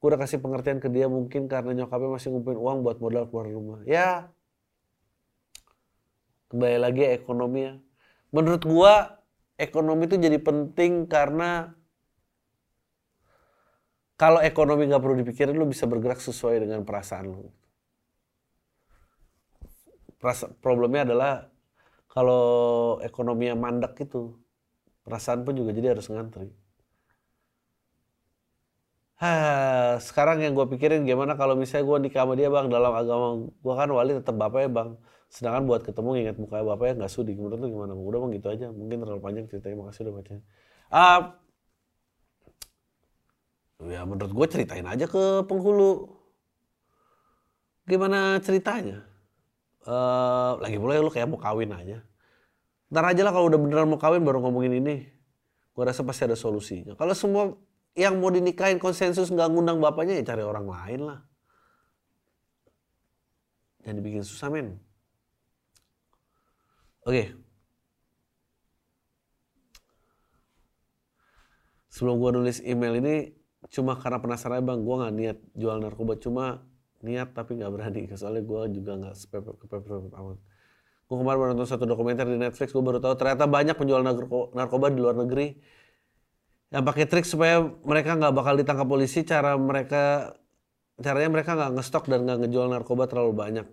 Gue 0.00 0.06
udah 0.08 0.16
kasih 0.16 0.40
pengertian 0.40 0.80
ke 0.80 0.88
dia 0.88 1.12
mungkin 1.12 1.44
karena 1.44 1.76
nyokapnya 1.76 2.16
masih 2.16 2.32
ngumpulin 2.32 2.56
uang 2.56 2.78
buat 2.80 2.96
modal 2.96 3.28
keluar 3.28 3.52
rumah. 3.52 3.84
Ya, 3.84 4.32
kembali 6.48 6.78
lagi 6.80 7.04
ekonomi 7.04 7.68
ya. 7.68 7.74
Menurut 8.32 8.64
gue 8.64 8.94
ekonomi 9.60 10.08
itu 10.08 10.16
jadi 10.16 10.40
penting 10.40 11.04
karena 11.04 11.76
kalau 14.16 14.40
ekonomi 14.40 14.88
nggak 14.88 15.04
perlu 15.04 15.16
dipikirin, 15.20 15.52
lu 15.52 15.68
bisa 15.68 15.84
bergerak 15.84 16.18
sesuai 16.18 16.64
dengan 16.64 16.82
perasaan 16.88 17.28
lu. 17.28 17.52
Problemnya 20.64 21.06
adalah 21.06 21.46
kalau 22.10 22.44
ekonomi 23.06 23.46
yang 23.46 23.62
mandek 23.62 23.94
itu, 24.02 24.34
perasaan 25.06 25.46
pun 25.46 25.54
juga 25.54 25.70
jadi 25.70 25.94
harus 25.94 26.10
ngantri. 26.10 26.50
Hah, 29.18 29.98
sekarang 29.98 30.38
yang 30.46 30.54
gue 30.54 30.66
pikirin 30.78 31.02
gimana 31.02 31.34
kalau 31.34 31.58
misalnya 31.58 31.90
gue 31.90 31.98
nikah 32.06 32.22
sama 32.22 32.34
dia 32.38 32.46
bang? 32.54 32.70
Dalam 32.70 32.92
agama 32.94 33.26
gue 33.50 33.74
kan 33.74 33.90
wali 33.90 34.14
tetap 34.14 34.34
bapaknya 34.38 34.70
bang. 34.70 34.90
Sedangkan 35.26 35.66
buat 35.66 35.82
ketemu 35.82 36.10
ingat 36.22 36.36
muka 36.38 36.62
bapaknya 36.62 37.02
nggak 37.02 37.12
sudi. 37.12 37.34
Menurut 37.34 37.58
lu 37.58 37.66
gimana 37.66 37.92
udah 37.98 38.18
bang 38.22 38.30
gitu 38.38 38.46
aja. 38.54 38.66
Mungkin 38.70 38.96
terlalu 39.02 39.20
panjang 39.22 39.46
ceritanya. 39.50 39.76
Makasih 39.82 40.02
udah 40.06 40.14
baca 40.22 40.32
uh, 40.88 41.20
ya 43.90 44.00
menurut 44.06 44.32
gue 44.38 44.46
ceritain 44.54 44.86
aja 44.86 45.06
ke 45.10 45.22
penghulu. 45.50 46.14
Gimana 47.90 48.38
ceritanya 48.38 49.07
uh, 49.88 50.60
lagi 50.60 50.76
mulai 50.76 51.00
lu 51.00 51.08
kayak 51.08 51.32
mau 51.32 51.40
kawin 51.40 51.72
aja. 51.72 52.04
Ntar 52.92 53.04
aja 53.16 53.22
lah 53.24 53.32
kalau 53.32 53.48
udah 53.48 53.60
beneran 53.60 53.88
mau 53.88 54.00
kawin 54.00 54.20
baru 54.20 54.44
ngomongin 54.44 54.84
ini. 54.84 55.08
Gue 55.72 55.84
rasa 55.86 56.04
pasti 56.04 56.28
ada 56.28 56.36
solusinya. 56.36 56.92
Kalau 56.92 57.14
semua 57.16 57.56
yang 57.96 58.20
mau 58.20 58.28
dinikahin 58.28 58.76
konsensus 58.76 59.32
nggak 59.32 59.48
ngundang 59.48 59.80
bapaknya 59.80 60.20
ya 60.20 60.34
cari 60.34 60.44
orang 60.44 60.68
lain 60.68 61.00
lah. 61.08 61.20
Jangan 63.82 63.96
dibikin 63.98 64.24
susah 64.26 64.52
men. 64.52 64.76
Oke. 67.08 67.32
Sebelum 71.88 72.20
gue 72.20 72.30
nulis 72.36 72.58
email 72.62 73.00
ini, 73.00 73.32
cuma 73.72 73.98
karena 73.98 74.22
penasaran 74.22 74.62
bang, 74.62 74.86
gue 74.86 74.94
nggak 75.02 75.14
niat 75.18 75.38
jual 75.56 75.76
narkoba, 75.82 76.14
cuma 76.20 76.62
niat 77.04 77.34
tapi 77.34 77.58
nggak 77.58 77.70
berani. 77.72 78.00
Soalnya 78.14 78.42
gue 78.42 78.60
juga 78.80 78.92
nggak 78.98 79.14
kepepet 79.62 80.12
amat. 80.14 80.38
Gue 81.08 81.16
kemarin 81.16 81.38
baru 81.40 81.50
nonton 81.56 81.68
satu 81.68 81.88
dokumenter 81.88 82.28
di 82.28 82.36
Netflix, 82.36 82.68
gue 82.68 82.84
baru 82.84 83.00
tahu 83.00 83.16
ternyata 83.16 83.48
banyak 83.48 83.76
penjual 83.80 84.04
narkoba 84.52 84.86
di 84.92 85.00
luar 85.00 85.16
negeri 85.16 85.56
yang 86.68 86.84
pakai 86.84 87.08
trik 87.08 87.24
supaya 87.24 87.64
mereka 87.64 88.12
nggak 88.12 88.32
bakal 88.36 88.54
ditangkap 88.60 88.84
polisi. 88.84 89.24
Cara 89.24 89.56
mereka, 89.56 90.36
caranya 91.00 91.30
mereka 91.32 91.56
nggak 91.56 91.80
ngestok 91.80 92.04
dan 92.12 92.28
nggak 92.28 92.38
ngejual 92.44 92.66
narkoba 92.68 93.08
terlalu 93.08 93.32
banyak 93.32 93.66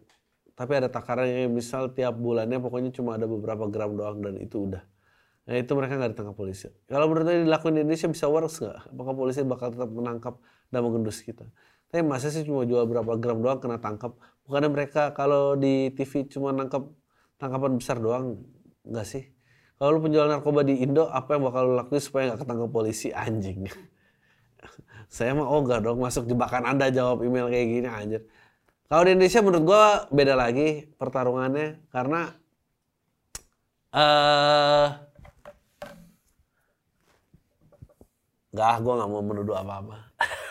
tapi 0.56 0.72
ada 0.80 0.88
takarannya 0.88 1.52
misal 1.52 1.92
tiap 1.92 2.16
bulannya 2.16 2.58
pokoknya 2.64 2.96
cuma 2.96 3.20
ada 3.20 3.28
beberapa 3.28 3.68
gram 3.68 3.92
doang 3.94 4.24
dan 4.24 4.40
itu 4.40 4.72
udah 4.72 4.84
nah 5.46 5.54
itu 5.54 5.72
mereka 5.78 6.00
nggak 6.00 6.12
ditangkap 6.16 6.36
polisi 6.40 6.72
kalau 6.90 7.06
menurut 7.12 7.28
saya 7.28 7.44
dilakukan 7.44 7.74
di 7.76 7.80
Indonesia 7.86 8.08
bisa 8.10 8.26
works 8.32 8.58
nggak 8.64 8.80
apakah 8.96 9.14
polisi 9.14 9.40
bakal 9.46 9.68
tetap 9.70 9.92
menangkap 9.92 10.40
dan 10.72 10.80
mengendus 10.82 11.22
kita 11.22 11.46
tapi 11.96 12.04
masa 12.04 12.28
sih 12.28 12.44
cuma 12.44 12.68
jual 12.68 12.84
berapa 12.92 13.16
gram 13.16 13.40
doang 13.40 13.56
kena 13.64 13.80
tangkap? 13.80 14.20
Bukannya 14.44 14.68
mereka 14.68 15.16
kalau 15.16 15.56
di 15.56 15.96
TV 15.96 16.28
cuma 16.28 16.52
nangkap 16.52 16.92
tangkapan 17.40 17.80
besar 17.80 18.04
doang? 18.04 18.44
Nggak 18.84 19.08
sih. 19.08 19.24
Kalau 19.80 19.96
lu 19.96 20.04
penjual 20.04 20.28
narkoba 20.28 20.68
di 20.68 20.84
Indo 20.84 21.08
apa 21.08 21.40
yang 21.40 21.48
bakal 21.48 21.72
lu 21.72 21.74
lakuin 21.80 22.04
supaya 22.04 22.36
nggak 22.36 22.44
ketangkap 22.44 22.68
polisi 22.68 23.16
anjing? 23.16 23.72
Saya 25.16 25.40
mah 25.40 25.48
oh 25.48 25.64
enggak 25.64 25.88
dong 25.88 26.04
masuk 26.04 26.28
jebakan 26.28 26.68
anda 26.68 26.92
jawab 26.92 27.24
email 27.24 27.48
kayak 27.48 27.64
gini 27.64 27.88
anjir. 27.88 28.22
Kalau 28.92 29.08
di 29.08 29.16
Indonesia 29.16 29.40
menurut 29.40 29.64
gue 29.64 29.84
beda 30.12 30.34
lagi 30.36 30.68
pertarungannya 31.00 31.80
karena 31.96 32.22
uh, 33.96 34.88
Gak, 38.56 38.84
gue 38.84 38.94
gak 39.00 39.12
mau 39.12 39.24
menuduh 39.24 39.56
apa-apa. 39.56 40.12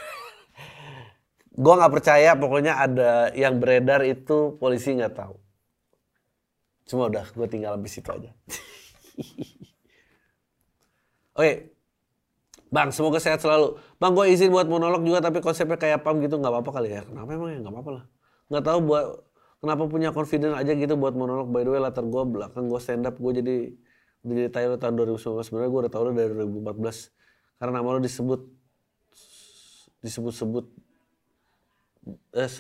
gue 1.55 1.75
gak 1.79 1.93
percaya 1.95 2.35
pokoknya 2.35 2.75
ada 2.79 3.31
yang 3.39 3.63
beredar 3.63 4.03
itu 4.03 4.59
polisi 4.59 4.99
gak 4.99 5.15
tahu. 5.15 5.39
Cuma 6.85 7.09
udah, 7.09 7.25
gue 7.31 7.47
tinggal 7.49 7.79
habis 7.79 7.97
itu 7.97 8.11
aja. 8.11 8.29
Oke. 11.39 11.71
Bang, 12.69 12.91
semoga 12.91 13.23
sehat 13.23 13.39
selalu. 13.39 13.79
Bang, 14.03 14.19
gue 14.19 14.27
izin 14.35 14.51
buat 14.51 14.67
monolog 14.67 15.07
juga 15.07 15.23
tapi 15.23 15.39
konsepnya 15.39 15.79
kayak 15.79 16.03
pam 16.03 16.19
gitu 16.19 16.43
nggak 16.43 16.51
apa-apa 16.51 16.71
kali 16.75 16.91
ya. 16.91 17.07
Kenapa 17.07 17.39
emang 17.39 17.55
ya? 17.55 17.63
Nggak 17.63 17.71
apa-apa 17.71 17.91
lah 18.03 18.05
nggak 18.53 18.65
tahu 18.65 18.79
buat 18.85 19.07
kenapa 19.65 19.83
punya 19.89 20.09
confidence 20.13 20.57
aja 20.57 20.73
gitu 20.77 20.95
buat 21.01 21.17
monolog 21.17 21.49
by 21.49 21.65
the 21.65 21.71
way 21.73 21.81
latar 21.81 22.05
gue 22.05 22.23
belakang 22.29 22.69
gue 22.69 22.81
stand 22.81 23.09
up 23.09 23.17
gue 23.17 23.33
jadi 23.41 23.57
udah 24.25 24.35
jadi 24.37 24.51
Tyler 24.53 24.79
tahun 24.81 24.95
2019 25.17 25.49
sebenarnya 25.49 25.71
gue 25.73 25.81
udah 25.85 25.93
tahu 25.93 26.03
dari 26.13 26.33
2014 26.37 27.61
karena 27.61 27.73
nama 27.81 27.89
lo 27.89 28.01
disebut 28.05 28.41
disebut-sebut 30.05 30.65
eh, 32.37 32.51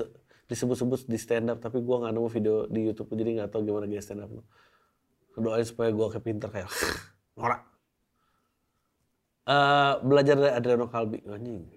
disebut-sebut 0.49 1.09
di 1.09 1.16
stand 1.16 1.53
up 1.53 1.59
tapi 1.61 1.80
gue 1.80 1.97
nggak 1.97 2.12
nemu 2.12 2.28
video 2.28 2.68
di 2.68 2.80
YouTube 2.92 3.12
jadi 3.16 3.42
nggak 3.42 3.51
tahu 3.53 3.64
gimana 3.64 3.88
gaya 3.88 4.05
stand 4.05 4.24
up 4.24 4.30
lo 4.32 4.45
doain 5.38 5.66
supaya 5.66 5.90
gue 5.90 6.07
kayak 6.14 6.24
pinter 6.24 6.49
kayak 6.55 6.70
norak. 7.34 7.62
Uh, 9.45 10.01
belajar 10.01 10.40
dari 10.40 10.53
Adriano 10.57 10.88
Kalbi. 10.88 11.20
Anjing. 11.28 11.68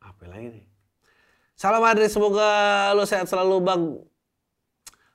Apa 0.00 0.24
lagi 0.30 0.48
nih? 0.60 0.64
Salam 1.58 1.84
Adri. 1.84 2.08
Semoga 2.08 2.48
lo 2.96 3.04
sehat 3.04 3.28
selalu 3.28 3.56
bang. 3.60 3.82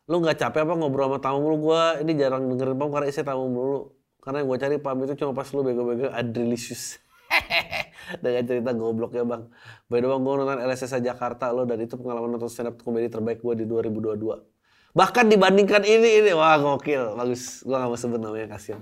Lu 0.09 0.15
nggak 0.21 0.37
capek 0.41 0.65
apa 0.65 0.73
ngobrol 0.73 1.05
sama 1.09 1.17
tamu 1.21 1.53
lu 1.53 1.57
gue 1.69 1.83
ini 2.05 2.17
jarang 2.17 2.49
dengerin 2.49 2.77
pam 2.77 2.89
karena 2.89 3.07
isi 3.09 3.21
tamu 3.25 3.49
mulu. 3.49 3.79
Karena 4.19 4.43
yang 4.43 4.47
gue 4.51 4.59
cari 4.61 4.77
pam 4.77 4.97
itu 5.05 5.13
cuma 5.15 5.31
pas 5.31 5.47
lu 5.55 5.63
bego-bego 5.63 6.11
adrilicious 6.11 6.99
dengan 8.17 8.43
cerita 8.45 8.71
goblok 8.73 9.13
ya 9.13 9.23
bang 9.23 9.45
by 9.85 10.01
the 10.01 10.07
way 10.09 10.17
gue 10.17 10.33
nonton 10.41 10.59
LSS 10.65 10.97
Jakarta 11.05 11.53
lo 11.53 11.69
dan 11.69 11.77
itu 11.85 11.93
pengalaman 11.95 12.33
nonton 12.33 12.49
stand 12.49 12.73
up 12.73 12.81
komedi 12.81 13.07
terbaik 13.13 13.45
gue 13.45 13.53
di 13.61 13.65
2022 13.69 14.97
bahkan 14.97 15.29
dibandingkan 15.29 15.85
ini 15.85 16.25
ini 16.25 16.31
wah 16.33 16.57
gokil 16.57 17.13
bagus 17.13 17.61
gue 17.61 17.75
gak 17.77 17.89
mau 17.89 17.99
sebut 17.99 18.17
namanya 18.17 18.57
kasihan 18.57 18.81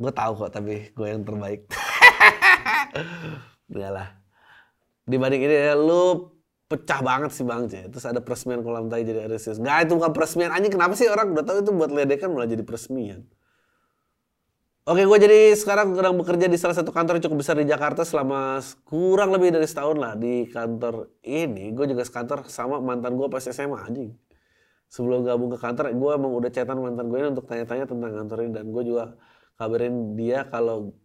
gue 0.00 0.12
tahu 0.12 0.32
kok 0.44 0.50
tapi 0.60 0.92
gue 0.92 1.06
yang 1.08 1.24
terbaik 1.24 1.64
Udah 3.70 3.90
lah 3.94 4.08
dibanding 5.10 5.42
ini 5.42 5.56
ya 5.70 5.74
lu 5.74 6.30
pecah 6.70 7.02
banget 7.02 7.34
sih 7.34 7.42
bang 7.42 7.66
C. 7.66 7.90
Terus 7.90 8.06
ada 8.06 8.22
peresmian 8.22 8.62
kolam 8.62 8.86
tai 8.86 9.02
jadi 9.02 9.26
serius. 9.42 9.58
Nggak 9.58 9.90
itu 9.90 9.92
bukan 9.98 10.12
peresmian. 10.14 10.54
Anjing 10.54 10.70
kenapa 10.70 10.94
sih 10.94 11.10
orang 11.10 11.34
udah 11.34 11.42
tahu 11.42 11.66
itu 11.66 11.70
buat 11.74 11.90
ledekan 11.90 12.30
malah 12.30 12.46
jadi 12.46 12.62
peresmian. 12.62 13.26
Oke, 14.88 15.04
gue 15.04 15.18
jadi 15.20 15.52
sekarang 15.52 15.92
sedang 15.92 16.16
bekerja 16.16 16.48
di 16.48 16.56
salah 16.56 16.72
satu 16.72 16.88
kantor 16.88 17.20
yang 17.20 17.24
cukup 17.28 17.38
besar 17.44 17.56
di 17.60 17.68
Jakarta 17.68 18.00
selama 18.00 18.64
kurang 18.88 19.28
lebih 19.36 19.52
dari 19.52 19.68
setahun 19.68 19.96
lah 20.00 20.16
di 20.16 20.48
kantor 20.48 21.20
ini. 21.20 21.76
Gue 21.76 21.84
juga 21.84 22.00
sekantor 22.00 22.48
sama 22.48 22.80
mantan 22.80 23.12
gue 23.20 23.28
pas 23.28 23.44
SMA 23.44 23.76
anjing. 23.76 24.16
Sebelum 24.88 25.22
gabung 25.22 25.52
ke 25.52 25.60
kantor, 25.60 25.92
gue 25.92 26.10
emang 26.16 26.32
udah 26.32 26.50
chatan 26.50 26.80
mantan 26.80 27.12
gue 27.12 27.18
ini 27.20 27.28
untuk 27.28 27.44
tanya-tanya 27.44 27.84
tentang 27.92 28.10
kantor 28.24 28.38
ini 28.48 28.52
dan 28.56 28.64
gue 28.72 28.82
juga 28.88 29.04
kabarin 29.60 30.16
dia 30.16 30.48
kalau 30.48 30.96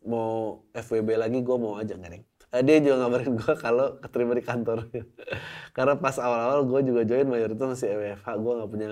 mau 0.00 0.64
FWB 0.72 1.20
lagi 1.20 1.38
gue 1.44 1.56
mau 1.60 1.76
aja 1.76 1.92
nggak 1.92 2.24
uh, 2.56 2.62
dia 2.64 2.76
juga 2.80 3.04
ngabarin 3.04 3.32
gue 3.36 3.54
kalau 3.60 3.86
keterima 4.00 4.32
di 4.32 4.44
kantor 4.44 4.88
karena 5.76 5.94
pas 6.00 6.16
awal-awal 6.16 6.66
gue 6.66 6.80
juga 6.88 7.00
join 7.04 7.28
mayoritas 7.28 7.66
masih 7.76 7.88
EWFH 7.94 8.26
gue 8.40 8.52
nggak 8.56 8.70
punya 8.72 8.90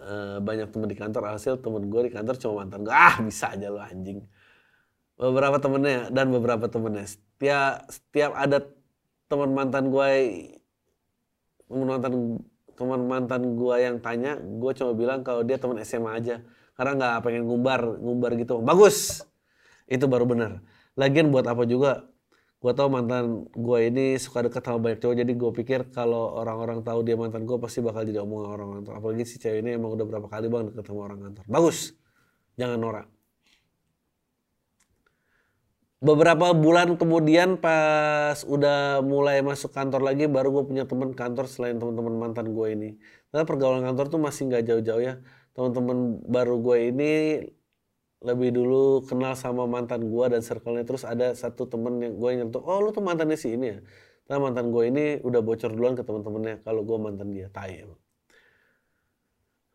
uh, 0.00 0.38
banyak 0.42 0.68
teman 0.72 0.88
di 0.88 0.96
kantor 0.96 1.36
hasil 1.36 1.60
temen 1.60 1.86
gue 1.86 2.08
di 2.08 2.12
kantor 2.12 2.34
cuma 2.40 2.64
mantan 2.64 2.82
gue 2.82 2.94
ah 2.94 3.16
bisa 3.22 3.52
aja 3.52 3.68
lo 3.70 3.80
anjing. 3.80 4.24
Beberapa 5.20 5.60
temennya 5.60 6.08
dan 6.08 6.32
beberapa 6.32 6.66
temennya. 6.66 7.06
Setiap 7.06 7.86
setiap 7.92 8.32
ada 8.34 8.64
teman 9.30 9.52
mantan 9.52 9.92
gue 9.92 10.08
teman 11.70 11.86
mantan 11.86 12.12
teman 12.74 13.00
mantan 13.06 13.42
gue 13.54 13.76
yang 13.78 13.96
tanya 14.00 14.40
gue 14.40 14.72
cuma 14.74 14.92
bilang 14.96 15.20
kalau 15.22 15.44
dia 15.46 15.60
teman 15.60 15.78
SMA 15.86 16.10
aja. 16.16 16.36
Karena 16.74 16.92
nggak 16.96 17.14
pengen 17.22 17.44
ngumbar 17.46 17.80
ngumbar 18.00 18.34
gitu. 18.40 18.58
Bagus! 18.64 19.22
Itu 19.84 20.08
baru 20.08 20.24
benar. 20.24 20.64
Lagian 20.98 21.30
buat 21.30 21.46
apa 21.46 21.62
juga 21.68 22.09
gue 22.60 22.72
tau 22.76 22.88
mantan 22.92 23.48
gue 23.56 23.78
ini 23.88 24.20
suka 24.20 24.44
deket 24.44 24.60
sama 24.60 24.78
banyak 24.84 25.00
cowok 25.00 25.16
jadi 25.16 25.32
gue 25.32 25.50
pikir 25.64 25.80
kalau 25.96 26.36
orang-orang 26.40 26.84
tahu 26.84 27.00
dia 27.00 27.16
mantan 27.16 27.48
gue 27.48 27.56
pasti 27.56 27.80
bakal 27.80 28.04
jadi 28.04 28.20
omongan 28.20 28.48
orang 28.52 28.68
kantor 28.80 28.94
apalagi 29.00 29.24
si 29.24 29.36
cewek 29.40 29.64
ini 29.64 29.80
emang 29.80 29.96
udah 29.96 30.04
berapa 30.04 30.28
kali 30.28 30.46
bang 30.52 30.68
deket 30.68 30.84
sama 30.84 31.00
orang 31.08 31.20
kantor 31.24 31.44
bagus. 31.48 31.96
Jangan 32.60 32.76
norak. 32.76 33.06
Beberapa 36.00 36.56
bulan 36.56 36.96
kemudian 36.96 37.60
pas 37.60 38.40
udah 38.48 39.04
mulai 39.04 39.44
masuk 39.44 39.68
kantor 39.72 40.00
lagi 40.08 40.24
baru 40.28 40.48
gue 40.48 40.64
punya 40.64 40.84
teman 40.88 41.12
kantor 41.12 41.44
selain 41.44 41.76
teman-teman 41.76 42.14
mantan 42.16 42.56
gue 42.56 42.66
ini. 42.72 42.88
Karena 43.28 43.44
pergaulan 43.44 43.84
kantor 43.84 44.06
tuh 44.08 44.20
masih 44.20 44.48
nggak 44.48 44.64
jauh-jauh 44.68 45.02
ya. 45.04 45.14
Teman-teman 45.52 46.24
baru 46.24 46.56
gue 46.64 46.76
ini 46.88 47.10
lebih 48.20 48.52
dulu 48.52 49.00
kenal 49.08 49.32
sama 49.32 49.64
mantan 49.64 50.04
gue 50.04 50.24
dan 50.28 50.44
circle-nya 50.44 50.84
terus 50.84 51.08
ada 51.08 51.32
satu 51.32 51.64
temen 51.64 51.96
yang 52.04 52.14
gue 52.20 52.30
nyentuh 52.36 52.60
oh 52.60 52.84
lu 52.84 52.92
tuh 52.92 53.00
mantannya 53.00 53.36
si 53.40 53.56
ini 53.56 53.66
ya? 53.72 53.78
Nah 54.28 54.38
mantan 54.38 54.70
gue 54.70 54.82
ini 54.92 55.04
udah 55.24 55.40
bocor 55.40 55.72
duluan 55.72 55.96
ke 55.98 56.04
teman-temannya 56.04 56.62
kalau 56.62 56.84
gue 56.84 56.96
mantan 57.00 57.32
dia 57.32 57.48
tai 57.48 57.82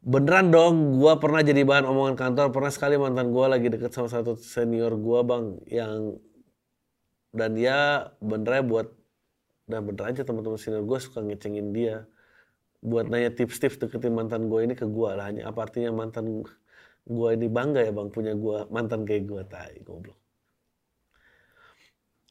beneran 0.05 0.53
dong 0.53 1.01
gue 1.01 1.13
pernah 1.17 1.41
jadi 1.41 1.65
bahan 1.65 1.89
omongan 1.89 2.13
kantor 2.13 2.53
pernah 2.53 2.69
sekali 2.69 2.93
mantan 3.01 3.33
gue 3.33 3.45
lagi 3.49 3.67
deket 3.73 3.89
sama 3.89 4.05
satu 4.05 4.37
senior 4.37 4.93
gue 4.93 5.19
bang 5.25 5.45
yang 5.65 6.21
dan 7.33 7.57
dia 7.57 8.13
benernya 8.21 8.61
buat 8.61 8.87
dan 9.65 9.81
bener 9.81 10.13
aja 10.13 10.21
teman-teman 10.21 10.61
senior 10.61 10.85
gue 10.85 10.99
suka 11.01 11.25
ngecengin 11.25 11.73
dia 11.73 12.05
buat 12.85 13.09
nanya 13.09 13.33
tips-tips 13.33 13.81
deketin 13.81 14.13
mantan 14.13 14.45
gue 14.45 14.61
ini 14.61 14.77
ke 14.77 14.85
gue 14.85 15.09
lah 15.09 15.25
hanya 15.25 15.49
apa 15.49 15.65
artinya 15.65 15.89
mantan 15.89 16.45
gue 17.05 17.29
ini 17.37 17.47
bangga 17.47 17.85
ya 17.85 17.91
bang 17.93 18.09
punya 18.09 18.33
gue 18.33 18.57
mantan 18.73 19.05
kayak 19.05 19.23
gue 19.29 19.41
tai 19.45 19.77
goblok. 19.85 20.17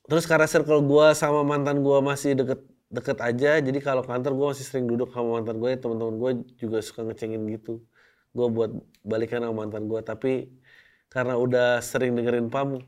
Terus 0.05 0.25
karena 0.29 0.47
circle 0.51 0.83
gue 0.85 1.07
sama 1.17 1.41
mantan 1.47 1.81
gue 1.81 1.99
masih 2.05 2.37
deket 2.37 2.61
deket 2.93 3.19
aja 3.25 3.59
jadi 3.59 3.79
kalau 3.83 4.03
kantor 4.05 4.33
gue 4.39 4.47
masih 4.55 4.67
sering 4.67 4.87
duduk 4.91 5.11
sama 5.15 5.41
mantan 5.41 5.57
gue 5.63 5.71
teman-teman 5.79 6.15
gue 6.23 6.31
juga 6.59 6.79
suka 6.83 7.07
ngecengin 7.07 7.43
gitu. 7.55 7.81
Gue 8.35 8.47
buat 8.51 8.71
balikan 9.07 9.47
sama 9.47 9.65
mantan 9.65 9.87
gue 9.87 10.01
tapi 10.03 10.51
karena 11.15 11.39
udah 11.39 11.79
sering 11.79 12.19
dengerin 12.19 12.51
pam 12.51 12.75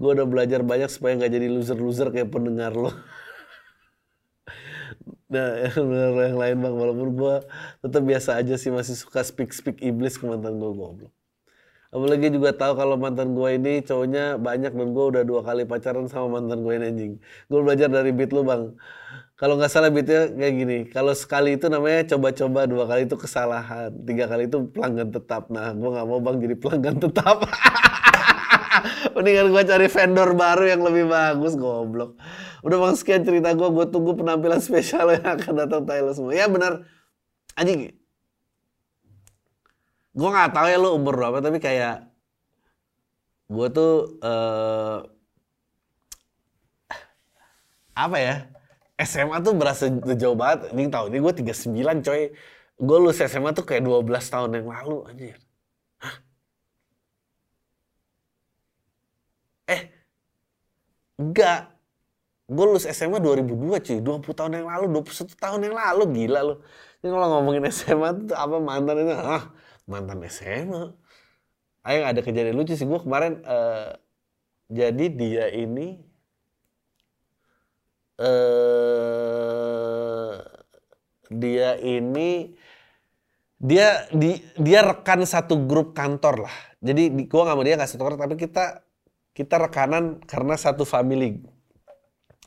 gue 0.00 0.10
udah 0.16 0.26
belajar 0.28 0.60
banyak 0.60 0.92
supaya 0.92 1.16
nggak 1.16 1.32
jadi 1.32 1.46
loser-loser 1.48 2.12
kayak 2.12 2.28
pendengar 2.28 2.76
lo 2.76 2.92
Nah, 5.34 5.48
yang 5.74 5.86
yang 6.26 6.38
lain 6.42 6.56
bang, 6.64 6.74
walaupun 6.82 7.08
gue 7.20 7.34
tetap 7.82 8.02
biasa 8.10 8.30
aja 8.40 8.54
sih 8.62 8.70
masih 8.78 8.94
suka 9.02 9.20
speak 9.30 9.50
speak 9.58 9.76
iblis 9.88 10.14
ke 10.20 10.24
mantan 10.30 10.54
gue 10.62 10.70
goblok. 10.78 11.12
Apalagi 11.94 12.26
juga 12.36 12.50
tahu 12.60 12.72
kalau 12.80 12.96
mantan 12.98 13.28
gue 13.38 13.48
ini 13.54 13.72
cowoknya 13.86 14.34
banyak 14.42 14.72
dan 14.74 14.88
gue 14.96 15.04
udah 15.14 15.22
dua 15.30 15.40
kali 15.46 15.62
pacaran 15.62 16.06
sama 16.10 16.26
mantan 16.42 16.58
gue 16.66 16.72
ini 16.74 16.86
anjing. 16.90 17.12
Gue 17.50 17.60
belajar 17.66 17.86
dari 17.86 18.10
beat 18.10 18.30
lu 18.34 18.42
bang. 18.42 18.74
Kalau 19.38 19.54
nggak 19.58 19.70
salah 19.70 19.90
beatnya 19.94 20.30
kayak 20.34 20.54
gini. 20.60 20.78
Kalau 20.94 21.14
sekali 21.14 21.54
itu 21.58 21.66
namanya 21.70 22.00
coba-coba, 22.14 22.60
dua 22.70 22.84
kali 22.90 23.00
itu 23.06 23.16
kesalahan, 23.18 23.90
tiga 24.06 24.24
kali 24.30 24.42
itu 24.50 24.58
pelanggan 24.74 25.08
tetap. 25.14 25.42
Nah, 25.54 25.70
gue 25.74 25.88
nggak 25.94 26.06
mau 26.10 26.20
bang 26.22 26.36
jadi 26.42 26.56
pelanggan 26.58 26.96
tetap. 26.98 27.36
Mendingan 29.14 29.48
gue 29.50 29.62
cari 29.64 29.86
vendor 29.88 30.30
baru 30.36 30.64
yang 30.68 30.80
lebih 30.84 31.08
bagus, 31.08 31.56
goblok. 31.56 32.20
Udah 32.64 32.76
bang 32.80 32.94
sekian 32.96 33.22
cerita 33.24 33.52
gue, 33.52 33.68
gue 33.68 33.86
tunggu 33.88 34.16
penampilan 34.16 34.60
spesial 34.60 35.12
yang 35.12 35.24
akan 35.24 35.52
datang 35.64 35.82
Thailand 35.84 36.16
semua. 36.16 36.32
Ya 36.32 36.46
benar, 36.48 36.84
anjing. 37.56 37.92
Gue 40.14 40.28
nggak 40.30 40.54
tahu 40.54 40.66
ya 40.70 40.78
lo 40.78 40.94
umur 40.94 41.18
berapa, 41.18 41.42
tapi 41.42 41.58
kayak 41.58 42.06
gue 43.50 43.68
tuh 43.72 44.18
uh, 44.24 45.04
apa 47.94 48.16
ya? 48.18 48.34
SMA 48.94 49.42
tuh 49.42 49.54
berasa 49.58 49.90
jauh 50.14 50.38
banget. 50.38 50.70
Ini 50.70 50.86
tahu, 50.86 51.10
ini 51.10 51.18
gue 51.18 51.32
39 51.34 52.06
coy. 52.06 52.22
Gue 52.78 52.96
lulus 52.98 53.18
SMA 53.22 53.50
tuh 53.54 53.66
kayak 53.66 53.82
12 53.86 54.06
tahun 54.06 54.50
yang 54.54 54.66
lalu 54.70 54.96
anjir. 55.10 55.43
Eh, 59.68 59.82
enggak. 61.20 61.72
Gue 62.44 62.64
lulus 62.68 62.84
SMA 62.84 63.24
2002 63.24 63.80
cuy, 63.80 63.98
20 64.04 64.36
tahun 64.36 64.52
yang 64.60 64.68
lalu, 64.68 65.00
21 65.00 65.32
tahun 65.40 65.60
yang 65.64 65.76
lalu, 65.80 66.02
gila 66.12 66.40
lu. 66.44 66.54
Ini 67.00 67.08
kalau 67.08 67.26
ngomongin 67.40 67.64
SMA 67.72 68.08
tuh 68.28 68.36
apa 68.36 68.56
mantan 68.60 69.00
itu, 69.00 69.16
ah 69.16 69.48
mantan 69.88 70.20
SMA. 70.28 70.92
Ayo 71.88 72.00
ada 72.04 72.20
kejadian 72.20 72.56
lucu 72.60 72.76
sih, 72.76 72.84
gue 72.84 73.00
kemarin, 73.00 73.40
uh, 73.48 73.96
jadi 74.68 75.04
dia 75.08 75.48
ini, 75.56 76.04
uh, 78.20 78.84
dia 81.32 81.80
ini, 81.80 82.52
dia 83.56 84.04
di 84.12 84.36
dia 84.60 84.84
rekan 84.84 85.24
satu 85.24 85.64
grup 85.64 85.96
kantor 85.96 86.44
lah. 86.44 86.56
Jadi 86.84 87.24
gue 87.24 87.40
gak 87.40 87.56
mau 87.56 87.64
dia 87.64 87.80
nggak 87.80 87.88
satu 87.88 88.04
kantor, 88.04 88.20
tapi 88.20 88.36
kita 88.36 88.83
kita 89.34 89.58
rekanan 89.58 90.22
karena 90.24 90.54
satu 90.54 90.86
family 90.86 91.42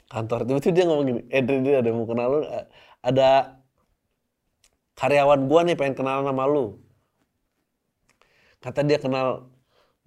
kantor. 0.07 0.47
Tiba-tiba 0.47 0.73
dia 0.73 0.85
ngomong 0.87 1.05
gini 1.05 1.21
eh 1.27 1.43
dia 1.43 1.83
ada 1.83 1.89
mau 1.91 2.07
kenal 2.07 2.27
lu? 2.31 2.39
Ada 3.03 3.59
karyawan 4.97 5.41
gua 5.51 5.61
nih 5.67 5.75
pengen 5.75 5.95
kenal 5.99 6.23
sama 6.23 6.43
lu. 6.47 6.79
Kata 8.63 8.81
dia 8.87 8.97
kenal 8.97 9.51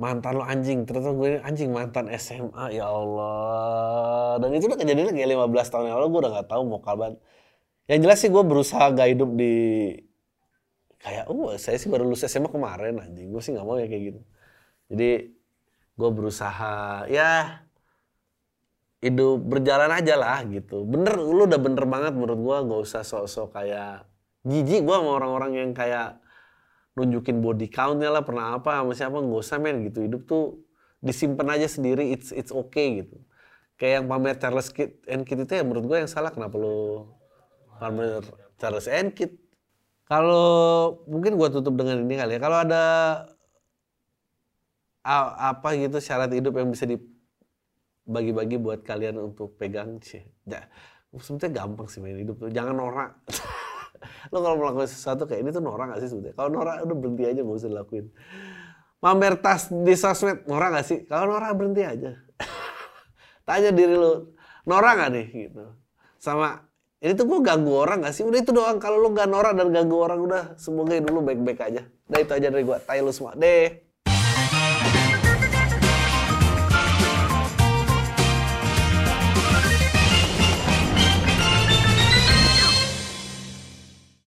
mantan 0.00 0.40
lo 0.40 0.44
anjing. 0.48 0.88
Ternyata 0.88 1.12
gue 1.12 1.30
anjing 1.44 1.70
mantan 1.70 2.08
SMA 2.16 2.72
ya 2.72 2.88
Allah. 2.88 4.40
Dan 4.40 4.56
itu 4.56 4.64
udah 4.66 4.80
kejadian 4.80 5.12
kayak 5.12 5.30
15 5.36 5.72
tahun 5.72 5.84
yang 5.92 5.96
lalu 6.00 6.08
gue 6.16 6.20
udah 6.24 6.32
gak 6.40 6.48
tahu 6.48 6.62
mau 6.64 6.80
kapan. 6.80 7.20
Yang 7.84 7.98
jelas 8.08 8.18
sih 8.24 8.30
gue 8.32 8.42
berusaha 8.42 8.84
gak 8.96 9.08
hidup 9.12 9.30
di 9.36 9.54
kayak 11.00 11.32
oh 11.32 11.56
saya 11.56 11.80
sih 11.80 11.88
baru 11.88 12.04
lulus 12.08 12.24
SMA 12.24 12.48
kemarin 12.48 12.96
anjing. 12.98 13.28
Gue 13.28 13.44
sih 13.44 13.52
nggak 13.52 13.66
mau 13.68 13.76
ya 13.76 13.86
kayak 13.86 14.02
gitu. 14.12 14.20
Jadi 14.90 15.10
gue 15.98 16.10
berusaha 16.12 17.06
ya 17.10 17.62
hidup 19.00 19.40
berjalan 19.40 19.90
aja 19.96 20.14
lah 20.14 20.44
gitu. 20.44 20.84
Bener, 20.84 21.16
lu 21.16 21.48
udah 21.48 21.60
bener 21.60 21.84
banget 21.88 22.12
menurut 22.12 22.40
gua 22.40 22.56
nggak 22.64 22.80
usah 22.84 23.02
sok-sok 23.02 23.56
kayak 23.56 24.04
jijik 24.44 24.84
gua 24.84 25.00
sama 25.00 25.10
orang-orang 25.16 25.52
yang 25.56 25.70
kayak 25.72 26.20
nunjukin 26.96 27.40
body 27.40 27.68
countnya 27.72 28.12
lah 28.12 28.20
pernah 28.20 28.60
apa 28.60 28.84
sama 28.84 28.92
siapa 28.92 29.16
nggak 29.24 29.40
usah 29.40 29.56
men 29.56 29.88
gitu. 29.88 30.04
Hidup 30.04 30.22
tuh 30.28 30.60
disimpan 31.00 31.56
aja 31.56 31.64
sendiri 31.68 32.12
it's 32.12 32.28
it's 32.36 32.52
okay 32.52 33.04
gitu. 33.04 33.16
Kayak 33.80 34.04
yang 34.04 34.06
pamer 34.12 34.36
Charles 34.36 34.68
Kid 34.68 35.00
and 35.08 35.24
Kid 35.24 35.48
itu 35.48 35.52
ya 35.56 35.64
menurut 35.64 35.88
gue 35.88 35.96
yang 36.04 36.10
salah 36.12 36.28
kenapa 36.28 36.60
lu 36.60 37.08
pamer 37.80 38.20
Charles 38.60 38.84
and 38.84 39.16
Kid 39.16 39.32
kalau 40.04 41.00
mungkin 41.08 41.40
gua 41.40 41.48
tutup 41.48 41.72
dengan 41.72 42.04
ini 42.04 42.20
kali 42.20 42.36
ya. 42.36 42.40
Kalau 42.44 42.58
ada 42.68 42.84
apa 45.04 45.68
gitu 45.80 45.96
syarat 45.98 46.28
hidup 46.32 46.60
yang 46.60 46.68
bisa 46.68 46.84
dibagi-bagi 46.84 48.56
buat 48.60 48.84
kalian 48.84 49.16
untuk 49.20 49.56
pegang 49.56 50.00
sih? 50.04 50.20
Ya, 50.44 50.68
sebetulnya 51.16 51.64
gampang 51.64 51.88
sih 51.88 51.98
main 51.98 52.20
hidup 52.20 52.36
tuh. 52.38 52.52
Jangan 52.52 52.74
norak. 52.76 53.12
Lo 54.32 54.40
kalau 54.40 54.56
melakukan 54.56 54.88
sesuatu 54.88 55.28
kayak 55.28 55.44
ini 55.44 55.50
tuh 55.52 55.60
norak 55.60 55.92
gak 55.92 56.00
sih 56.00 56.08
sebetulnya 56.08 56.36
kalau 56.36 56.50
norak 56.52 56.80
udah 56.88 56.96
berhenti 56.96 57.24
aja 57.28 57.40
gak 57.44 57.56
usah 57.60 57.68
dilakuin. 57.68 58.06
Mamer 59.00 59.34
tas 59.40 59.68
di 59.68 59.94
sosmed 59.96 60.44
norak 60.48 60.80
gak 60.80 60.86
sih? 60.88 60.98
Kalau 61.04 61.36
norak 61.36 61.52
berhenti 61.56 61.82
aja. 61.84 62.16
Tanya 63.48 63.70
diri 63.72 63.96
lo 63.96 64.36
norak 64.64 64.92
gak 65.04 65.10
nih? 65.12 65.26
Gitu. 65.48 65.64
Sama 66.16 66.64
ini 67.00 67.12
tuh 67.16 67.24
gue 67.28 67.40
ganggu 67.44 67.72
orang 67.76 68.04
gak 68.04 68.14
sih? 68.16 68.24
Udah 68.24 68.40
itu 68.40 68.52
doang. 68.52 68.80
Kalau 68.80 69.00
lo 69.00 69.12
gak 69.12 69.28
norak 69.28 69.52
dan 69.56 69.68
ganggu 69.68 69.96
orang 70.00 70.20
udah 70.24 70.42
semoga 70.56 70.96
lo 70.96 71.20
baik-baik 71.20 71.60
aja. 71.60 71.82
Udah 72.08 72.20
itu 72.24 72.32
aja 72.32 72.46
dari 72.48 72.64
gue 72.64 72.76
tayo 72.84 73.00
lo 73.04 73.12
semua. 73.12 73.36
Deh 73.36 73.89